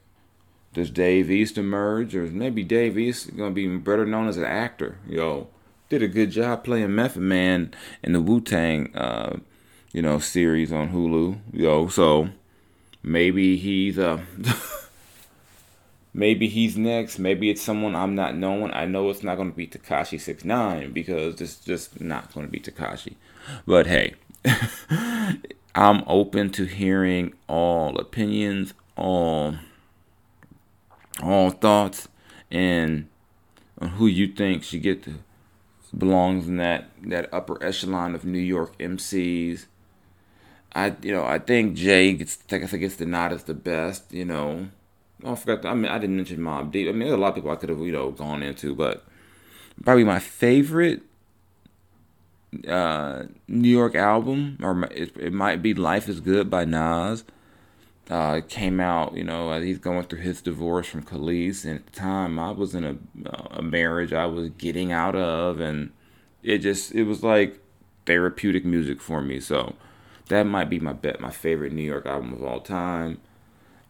Does 0.73 0.89
Dave 0.89 1.31
East 1.31 1.57
emerge, 1.57 2.13
or 2.13 2.23
maybe 2.23 2.61
Dave 2.63 2.97
East 2.97 3.35
going 3.37 3.51
to 3.51 3.55
be 3.55 3.77
better 3.77 4.05
known 4.05 4.27
as 4.27 4.37
an 4.37 4.43
actor? 4.43 4.97
Yo, 5.07 5.47
did 5.91 6.01
a 6.01 6.07
good 6.07 6.31
job 6.31 6.63
playing 6.63 6.95
Method 6.95 7.21
Man 7.21 7.73
in 8.01 8.13
the 8.13 8.21
Wu 8.21 8.39
Tang, 8.39 8.95
uh, 8.95 9.37
you 9.91 10.01
know, 10.01 10.19
series 10.19 10.71
on 10.71 10.93
Hulu. 10.93 11.37
Yo, 11.51 11.89
so 11.89 12.29
maybe 13.03 13.57
he's 13.57 13.99
uh, 13.99 14.21
maybe 16.13 16.47
he's 16.47 16.77
next. 16.77 17.19
Maybe 17.19 17.49
it's 17.49 17.61
someone 17.61 17.93
I'm 17.93 18.15
not 18.15 18.37
knowing. 18.37 18.71
I 18.71 18.85
know 18.85 19.09
it's 19.09 19.21
not 19.21 19.35
going 19.35 19.51
to 19.51 19.57
be 19.57 19.67
Tekashi 19.67 20.19
Six 20.19 20.45
Nine 20.45 20.93
because 20.93 21.41
it's 21.41 21.57
just 21.57 21.99
not 21.99 22.33
going 22.33 22.45
to 22.45 22.51
be 22.51 22.61
Tekashi. 22.61 23.15
But 23.67 23.85
hey. 23.87 24.15
I'm 25.73 26.03
open 26.05 26.49
to 26.51 26.65
hearing 26.65 27.33
all 27.47 27.97
opinions, 27.97 28.73
all 28.97 29.55
all 31.21 31.49
thoughts, 31.51 32.07
and 32.49 33.07
on 33.77 33.89
who 33.89 34.07
you 34.07 34.27
think 34.27 34.63
should 34.63 34.81
get 34.81 35.03
to 35.03 35.19
belongs 35.97 36.47
in 36.47 36.57
that 36.57 36.89
that 37.03 37.29
upper 37.33 37.61
echelon 37.63 38.15
of 38.15 38.25
New 38.25 38.39
York 38.39 38.77
MCs. 38.77 39.65
I 40.73 40.95
you 41.01 41.11
know 41.11 41.23
I 41.23 41.39
think 41.39 41.75
Jay 41.75 42.13
gets 42.13 42.37
I 42.51 42.57
guess 42.59 42.73
gets 42.73 42.95
the 42.95 43.05
nod 43.05 43.33
as 43.33 43.43
the 43.43 43.53
best. 43.53 44.11
You 44.11 44.25
know, 44.25 44.67
oh, 45.23 45.33
I 45.33 45.35
forgot. 45.35 45.65
I 45.65 45.73
mean 45.73 45.91
I 45.91 45.97
didn't 45.99 46.15
mention 46.17 46.39
Mobb 46.39 46.71
Deep. 46.71 46.87
I 46.87 46.91
mean 46.91 47.01
there's 47.01 47.13
a 47.13 47.17
lot 47.17 47.29
of 47.29 47.35
people 47.35 47.51
I 47.51 47.55
could 47.55 47.69
have 47.69 47.79
you 47.79 47.91
know 47.91 48.11
gone 48.11 48.43
into, 48.43 48.75
but 48.75 49.05
probably 49.83 50.03
my 50.03 50.19
favorite 50.19 51.01
uh, 52.67 53.23
New 53.47 53.69
York 53.69 53.95
album, 53.95 54.57
or 54.61 54.83
it, 54.85 55.15
it, 55.17 55.33
might 55.33 55.61
be 55.61 55.73
"Life 55.73 56.09
Is 56.09 56.19
Good" 56.19 56.49
by 56.49 56.65
Nas. 56.65 57.23
Uh, 58.11 58.41
came 58.49 58.81
out, 58.81 59.15
you 59.15 59.23
know, 59.23 59.57
he's 59.61 59.79
going 59.79 60.03
through 60.03 60.19
his 60.19 60.41
divorce 60.41 60.85
from 60.85 61.01
Kelis, 61.01 61.63
and 61.63 61.79
at 61.79 61.85
the 61.85 61.97
time 61.97 62.37
I 62.37 62.51
was 62.51 62.75
in 62.75 62.83
a, 62.83 62.97
a 63.51 63.61
marriage 63.61 64.11
I 64.11 64.25
was 64.25 64.49
getting 64.49 64.91
out 64.91 65.15
of, 65.15 65.61
and 65.61 65.93
it 66.43 66.57
just 66.57 66.93
it 66.93 67.05
was 67.05 67.23
like 67.23 67.61
therapeutic 68.05 68.65
music 68.65 68.99
for 68.99 69.21
me. 69.21 69.39
So 69.39 69.75
that 70.27 70.43
might 70.43 70.69
be 70.69 70.77
my 70.77 70.91
bet, 70.91 71.21
my 71.21 71.29
favorite 71.29 71.71
New 71.71 71.83
York 71.83 72.05
album 72.05 72.33
of 72.33 72.43
all 72.43 72.59
time. 72.59 73.21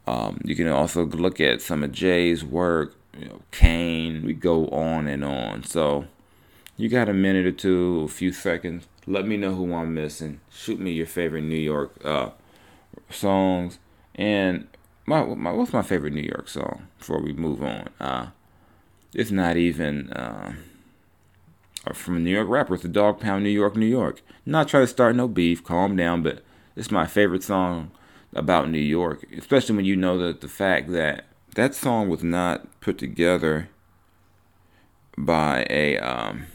Um, 0.05 0.39
you 0.43 0.55
can 0.55 0.67
also 0.67 1.03
look 1.03 1.41
at 1.41 1.59
some 1.59 1.81
of 1.81 1.91
Jay's 1.91 2.43
work, 2.43 2.95
you 3.17 3.25
know, 3.25 3.41
Kane. 3.49 4.23
We 4.23 4.33
go 4.33 4.67
on 4.67 5.07
and 5.07 5.23
on. 5.23 5.63
So 5.63 6.05
you 6.77 6.89
got 6.89 7.09
a 7.09 7.13
minute 7.13 7.47
or 7.47 7.51
two, 7.51 8.03
a 8.05 8.07
few 8.07 8.31
seconds. 8.31 8.87
Let 9.07 9.25
me 9.25 9.37
know 9.37 9.55
who 9.55 9.73
I'm 9.73 9.95
missing. 9.95 10.41
Shoot 10.51 10.79
me 10.79 10.91
your 10.91 11.07
favorite 11.07 11.41
New 11.41 11.55
York 11.55 11.99
uh, 12.05 12.29
songs. 13.09 13.79
And 14.15 14.67
my, 15.05 15.23
my 15.23 15.51
what's 15.51 15.73
my 15.73 15.81
favorite 15.81 16.13
New 16.13 16.21
York 16.21 16.47
song 16.47 16.87
before 16.97 17.21
we 17.21 17.33
move 17.33 17.63
on? 17.63 17.89
Uh, 17.99 18.27
it's 19.13 19.31
not 19.31 19.57
even 19.57 20.11
uh, 20.11 20.53
from 21.93 22.17
a 22.17 22.19
New 22.19 22.31
York 22.31 22.47
rapper. 22.49 22.75
It's 22.75 22.85
a 22.85 22.89
Dogg 22.89 23.19
Pound 23.19 23.43
New 23.43 23.49
York, 23.49 23.75
New 23.75 23.85
York. 23.85 24.21
Not 24.45 24.67
trying 24.67 24.83
to 24.83 24.87
start 24.87 25.15
no 25.15 25.27
beef. 25.27 25.63
Calm 25.63 25.95
down. 25.95 26.23
But 26.23 26.43
it's 26.75 26.91
my 26.91 27.05
favorite 27.05 27.43
song 27.43 27.91
about 28.33 28.69
New 28.69 28.79
York, 28.79 29.25
especially 29.37 29.75
when 29.75 29.85
you 29.85 29.95
know 29.95 30.17
that 30.17 30.41
the 30.41 30.47
fact 30.47 30.91
that 30.91 31.25
that 31.55 31.75
song 31.75 32.09
was 32.09 32.23
not 32.23 32.79
put 32.79 32.97
together 32.97 33.69
by 35.17 35.65
a 35.69 35.97
um, 35.97 36.45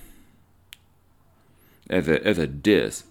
as 1.90 2.08
a 2.08 2.24
as 2.26 2.38
a 2.38 2.46
diss. 2.46 3.04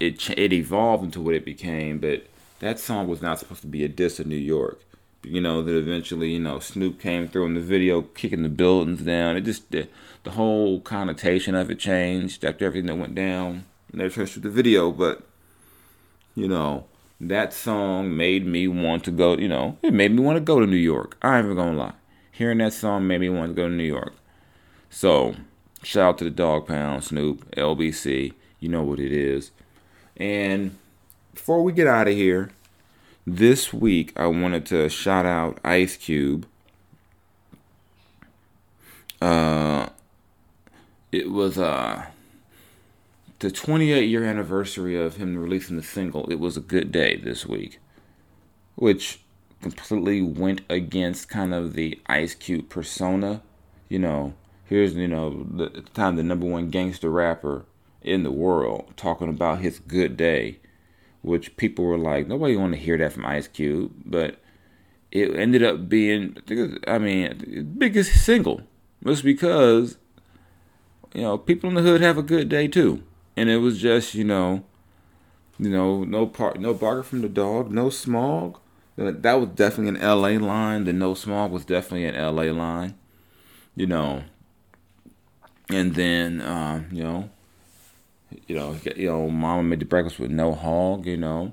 It 0.00 0.30
it 0.30 0.52
evolved 0.52 1.04
into 1.04 1.20
what 1.20 1.34
it 1.34 1.44
became, 1.44 1.98
but 1.98 2.26
that 2.60 2.78
song 2.78 3.08
was 3.08 3.22
not 3.22 3.38
supposed 3.38 3.60
to 3.62 3.66
be 3.66 3.84
a 3.84 3.88
diss 3.88 4.18
of 4.20 4.26
New 4.26 4.36
York. 4.36 4.80
you 5.24 5.40
know, 5.40 5.62
that 5.62 5.76
eventually, 5.76 6.32
you 6.32 6.38
know, 6.38 6.60
Snoop 6.60 7.00
came 7.00 7.28
through 7.28 7.46
in 7.46 7.54
the 7.54 7.60
video, 7.60 8.02
kicking 8.02 8.44
the 8.44 8.48
buildings 8.48 9.02
down. 9.02 9.36
It 9.36 9.42
just 9.42 9.70
the, 9.70 9.88
the 10.22 10.30
whole 10.30 10.80
connotation 10.80 11.54
of 11.54 11.70
it 11.70 11.78
changed 11.78 12.44
after 12.44 12.64
everything 12.64 12.86
that 12.86 12.96
went 12.96 13.14
down. 13.16 13.64
Never 13.92 14.10
trusted 14.10 14.42
the 14.42 14.50
video, 14.50 14.92
but 14.92 15.22
you 16.34 16.46
know, 16.46 16.84
that 17.20 17.52
song 17.52 18.16
made 18.16 18.46
me 18.46 18.68
want 18.68 19.04
to 19.04 19.10
go. 19.10 19.36
You 19.36 19.48
know, 19.48 19.76
it 19.82 19.92
made 19.92 20.12
me 20.12 20.22
want 20.22 20.36
to 20.36 20.40
go 20.40 20.60
to 20.60 20.66
New 20.66 20.76
York. 20.76 21.16
I 21.20 21.36
ain't 21.36 21.46
even 21.46 21.56
gonna 21.56 21.76
lie. 21.76 21.94
Hearing 22.30 22.58
that 22.58 22.72
song 22.72 23.06
made 23.06 23.20
me 23.20 23.28
want 23.28 23.50
to 23.50 23.54
go 23.54 23.68
to 23.68 23.74
New 23.74 23.82
York. 23.82 24.14
So, 24.88 25.34
shout 25.82 26.08
out 26.08 26.18
to 26.18 26.24
the 26.24 26.30
Dogg 26.30 26.68
Pound, 26.68 27.04
Snoop, 27.04 27.50
LBC. 27.56 28.34
You 28.60 28.68
know 28.68 28.82
what 28.82 29.00
it 29.00 29.12
is. 29.12 29.50
And 30.16 30.76
before 31.38 31.62
we 31.62 31.72
get 31.72 31.86
out 31.86 32.08
of 32.08 32.14
here, 32.14 32.50
this 33.24 33.72
week 33.72 34.12
I 34.16 34.26
wanted 34.26 34.66
to 34.66 34.88
shout 34.88 35.24
out 35.24 35.60
Ice 35.64 35.96
Cube. 35.96 36.46
Uh, 39.22 39.88
it 41.12 41.30
was 41.30 41.56
uh 41.56 42.06
the 43.38 43.52
28 43.52 44.02
year 44.02 44.24
anniversary 44.24 45.00
of 45.00 45.16
him 45.16 45.38
releasing 45.38 45.76
the 45.76 45.82
single. 45.82 46.28
It 46.28 46.40
was 46.40 46.56
a 46.56 46.60
good 46.60 46.90
day 46.90 47.16
this 47.16 47.46
week, 47.46 47.78
which 48.74 49.20
completely 49.62 50.20
went 50.20 50.62
against 50.68 51.28
kind 51.28 51.54
of 51.54 51.74
the 51.74 52.00
Ice 52.08 52.34
Cube 52.34 52.68
persona. 52.68 53.42
You 53.88 54.00
know, 54.00 54.34
here's 54.64 54.94
you 54.94 55.08
know 55.08 55.46
the, 55.48 55.68
the 55.68 55.82
time 55.82 56.16
the 56.16 56.24
number 56.24 56.46
one 56.46 56.68
gangster 56.68 57.10
rapper 57.10 57.64
in 58.02 58.24
the 58.24 58.32
world 58.32 58.92
talking 58.96 59.28
about 59.28 59.60
his 59.60 59.78
good 59.78 60.16
day 60.16 60.58
which 61.22 61.56
people 61.56 61.84
were 61.84 61.98
like, 61.98 62.26
nobody 62.26 62.56
want 62.56 62.72
to 62.74 62.78
hear 62.78 62.96
that 62.98 63.12
from 63.12 63.26
Ice 63.26 63.48
Cube, 63.48 63.92
but 64.04 64.38
it 65.10 65.34
ended 65.34 65.62
up 65.62 65.88
being, 65.88 66.36
I 66.86 66.98
mean, 66.98 67.74
biggest 67.78 68.24
single. 68.24 68.62
Just 69.04 69.24
because, 69.24 69.98
you 71.14 71.22
know, 71.22 71.38
people 71.38 71.68
in 71.68 71.76
the 71.76 71.82
hood 71.82 72.00
have 72.00 72.18
a 72.18 72.22
good 72.22 72.48
day 72.48 72.68
too, 72.68 73.02
and 73.36 73.48
it 73.48 73.58
was 73.58 73.80
just, 73.80 74.14
you 74.14 74.24
know, 74.24 74.64
you 75.58 75.70
know, 75.70 76.04
no 76.04 76.26
part, 76.26 76.60
no 76.60 76.74
barker 76.74 77.02
from 77.02 77.22
the 77.22 77.28
dog, 77.28 77.70
no 77.70 77.90
smog. 77.90 78.58
That 78.96 79.34
was 79.34 79.50
definitely 79.50 79.90
an 79.90 80.02
L.A. 80.04 80.38
line. 80.38 80.84
The 80.84 80.92
no 80.92 81.14
smog 81.14 81.52
was 81.52 81.64
definitely 81.64 82.06
an 82.06 82.16
L.A. 82.16 82.50
line. 82.50 82.94
You 83.76 83.86
know, 83.86 84.24
and 85.70 85.94
then, 85.94 86.40
uh, 86.40 86.82
you 86.90 87.04
know, 87.04 87.30
you 88.46 88.54
know, 88.54 88.76
you 88.96 89.06
know, 89.06 89.28
Mama 89.28 89.62
made 89.62 89.80
the 89.80 89.84
breakfast 89.84 90.18
with 90.18 90.30
no 90.30 90.54
hog. 90.54 91.06
You 91.06 91.16
know, 91.16 91.52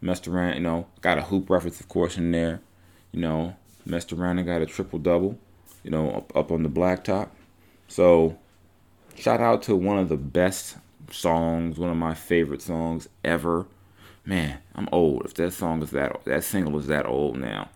messed 0.00 0.28
around. 0.28 0.54
You 0.54 0.60
know, 0.60 0.86
got 1.00 1.18
a 1.18 1.22
hoop 1.22 1.50
reference, 1.50 1.80
of 1.80 1.88
course, 1.88 2.16
in 2.16 2.32
there. 2.32 2.60
You 3.12 3.20
know, 3.20 3.56
messed 3.84 4.12
around 4.12 4.38
and 4.38 4.46
got 4.46 4.62
a 4.62 4.66
triple 4.66 4.98
double. 4.98 5.38
You 5.82 5.90
know, 5.90 6.10
up, 6.10 6.36
up 6.36 6.52
on 6.52 6.62
the 6.62 6.68
blacktop. 6.68 7.30
So, 7.86 8.38
shout 9.14 9.40
out 9.40 9.62
to 9.62 9.76
one 9.76 9.98
of 9.98 10.08
the 10.08 10.16
best 10.16 10.76
songs, 11.10 11.78
one 11.78 11.90
of 11.90 11.96
my 11.96 12.14
favorite 12.14 12.62
songs 12.62 13.08
ever. 13.24 13.66
Man, 14.24 14.58
I'm 14.74 14.88
old. 14.92 15.24
If 15.24 15.34
that 15.34 15.52
song 15.52 15.82
is 15.82 15.90
that 15.92 16.24
that 16.24 16.44
single 16.44 16.78
is 16.78 16.86
that 16.88 17.06
old 17.06 17.38
now, 17.38 17.70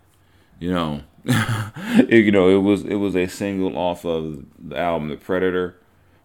you 0.60 0.70
know, 0.70 1.02
it, 1.24 2.24
you 2.24 2.30
know 2.30 2.50
it 2.50 2.62
was 2.62 2.84
it 2.84 2.96
was 2.96 3.16
a 3.16 3.26
single 3.26 3.76
off 3.78 4.04
of 4.04 4.44
the 4.58 4.76
album 4.76 5.08
The 5.08 5.16
Predator, 5.16 5.78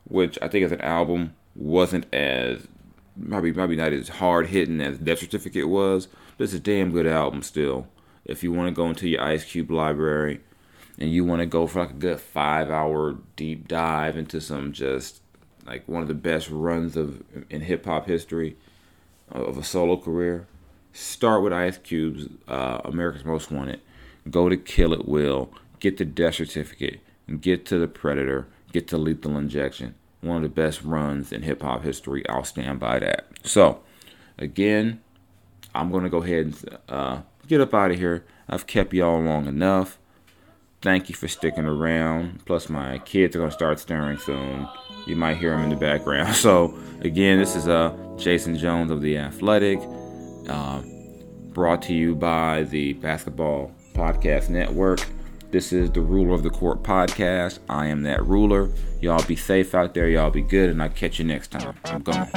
which 0.03 0.37
I 0.41 0.49
think 0.49 0.65
is 0.65 0.71
an 0.73 0.81
album 0.81 1.36
wasn't 1.57 2.05
as 2.13 2.67
probably 3.27 3.51
probably 3.51 3.75
not 3.75 3.93
as 3.93 4.09
hard 4.09 4.47
hitting 4.47 4.79
as 4.79 4.99
Death 4.99 5.19
Certificate 5.19 5.67
was, 5.67 6.07
but 6.37 6.45
it's 6.45 6.53
a 6.53 6.59
damn 6.59 6.91
good 6.91 7.07
album 7.07 7.41
still. 7.41 7.87
If 8.25 8.43
you 8.43 8.51
want 8.51 8.69
to 8.69 8.75
go 8.75 8.87
into 8.89 9.07
your 9.07 9.23
Ice 9.23 9.43
Cube 9.43 9.71
library 9.71 10.41
and 10.99 11.11
you 11.11 11.25
want 11.25 11.41
to 11.41 11.45
go 11.45 11.65
for 11.67 11.81
like 11.81 11.91
a 11.91 11.93
good 11.93 12.19
five 12.19 12.69
hour 12.69 13.17
deep 13.35 13.67
dive 13.67 14.17
into 14.17 14.39
some 14.39 14.71
just 14.71 15.21
like 15.65 15.87
one 15.87 16.01
of 16.01 16.07
the 16.07 16.13
best 16.13 16.49
runs 16.49 16.95
of 16.95 17.23
in 17.49 17.61
hip 17.61 17.85
hop 17.85 18.07
history 18.07 18.55
of 19.29 19.57
a 19.57 19.63
solo 19.63 19.97
career, 19.97 20.47
start 20.93 21.43
with 21.43 21.51
Ice 21.51 21.77
Cube's 21.77 22.27
uh, 22.47 22.79
America's 22.85 23.25
Most 23.25 23.51
Wanted. 23.51 23.81
Go 24.29 24.49
to 24.49 24.57
Kill 24.57 24.93
at 24.93 25.07
Will, 25.07 25.51
get 25.79 25.97
the 25.97 26.05
Death 26.05 26.35
Certificate, 26.35 26.99
get 27.39 27.65
to 27.65 27.79
the 27.79 27.87
Predator, 27.87 28.47
get 28.71 28.87
to 28.89 28.97
Lethal 28.97 29.37
Injection 29.37 29.95
one 30.21 30.37
of 30.37 30.43
the 30.43 30.49
best 30.49 30.83
runs 30.83 31.31
in 31.31 31.43
hip 31.43 31.61
hop 31.61 31.83
history. 31.83 32.27
I'll 32.27 32.43
stand 32.43 32.79
by 32.79 32.99
that. 32.99 33.27
So, 33.43 33.81
again, 34.37 35.01
I'm 35.75 35.91
going 35.91 36.03
to 36.03 36.09
go 36.09 36.23
ahead 36.23 36.45
and 36.45 36.79
uh, 36.89 37.21
get 37.47 37.61
up 37.61 37.73
out 37.73 37.91
of 37.91 37.97
here. 37.97 38.25
I've 38.49 38.67
kept 38.67 38.93
y'all 38.93 39.21
long 39.21 39.45
enough. 39.47 39.99
Thank 40.81 41.09
you 41.09 41.15
for 41.15 41.27
sticking 41.27 41.65
around. 41.65 42.45
Plus, 42.45 42.69
my 42.69 42.99
kids 42.99 43.35
are 43.35 43.39
going 43.39 43.49
to 43.49 43.55
start 43.55 43.79
stirring 43.79 44.17
soon. 44.17 44.67
You 45.05 45.15
might 45.15 45.37
hear 45.37 45.51
them 45.51 45.63
in 45.63 45.69
the 45.69 45.75
background. 45.75 46.35
So, 46.35 46.77
again, 47.01 47.39
this 47.39 47.55
is 47.55 47.67
uh, 47.67 47.95
Jason 48.17 48.57
Jones 48.57 48.91
of 48.91 49.01
The 49.01 49.17
Athletic, 49.17 49.79
uh, 50.49 50.81
brought 51.53 51.81
to 51.83 51.93
you 51.93 52.15
by 52.15 52.63
the 52.63 52.93
Basketball 52.93 53.71
Podcast 53.93 54.49
Network. 54.49 55.05
This 55.49 55.71
is 55.71 55.89
the 55.91 56.01
Ruler 56.01 56.33
of 56.33 56.43
the 56.43 56.49
Court 56.49 56.83
podcast. 56.83 57.59
I 57.69 57.87
am 57.87 58.03
that 58.03 58.25
ruler. 58.25 58.69
Y'all 58.99 59.23
be 59.23 59.37
safe 59.37 59.73
out 59.73 59.93
there. 59.93 60.09
Y'all 60.09 60.29
be 60.29 60.41
good. 60.41 60.69
And 60.69 60.83
I'll 60.83 60.89
catch 60.89 61.19
you 61.19 61.25
next 61.25 61.51
time. 61.51 61.73
I'm 61.85 62.01
gone. 62.03 62.27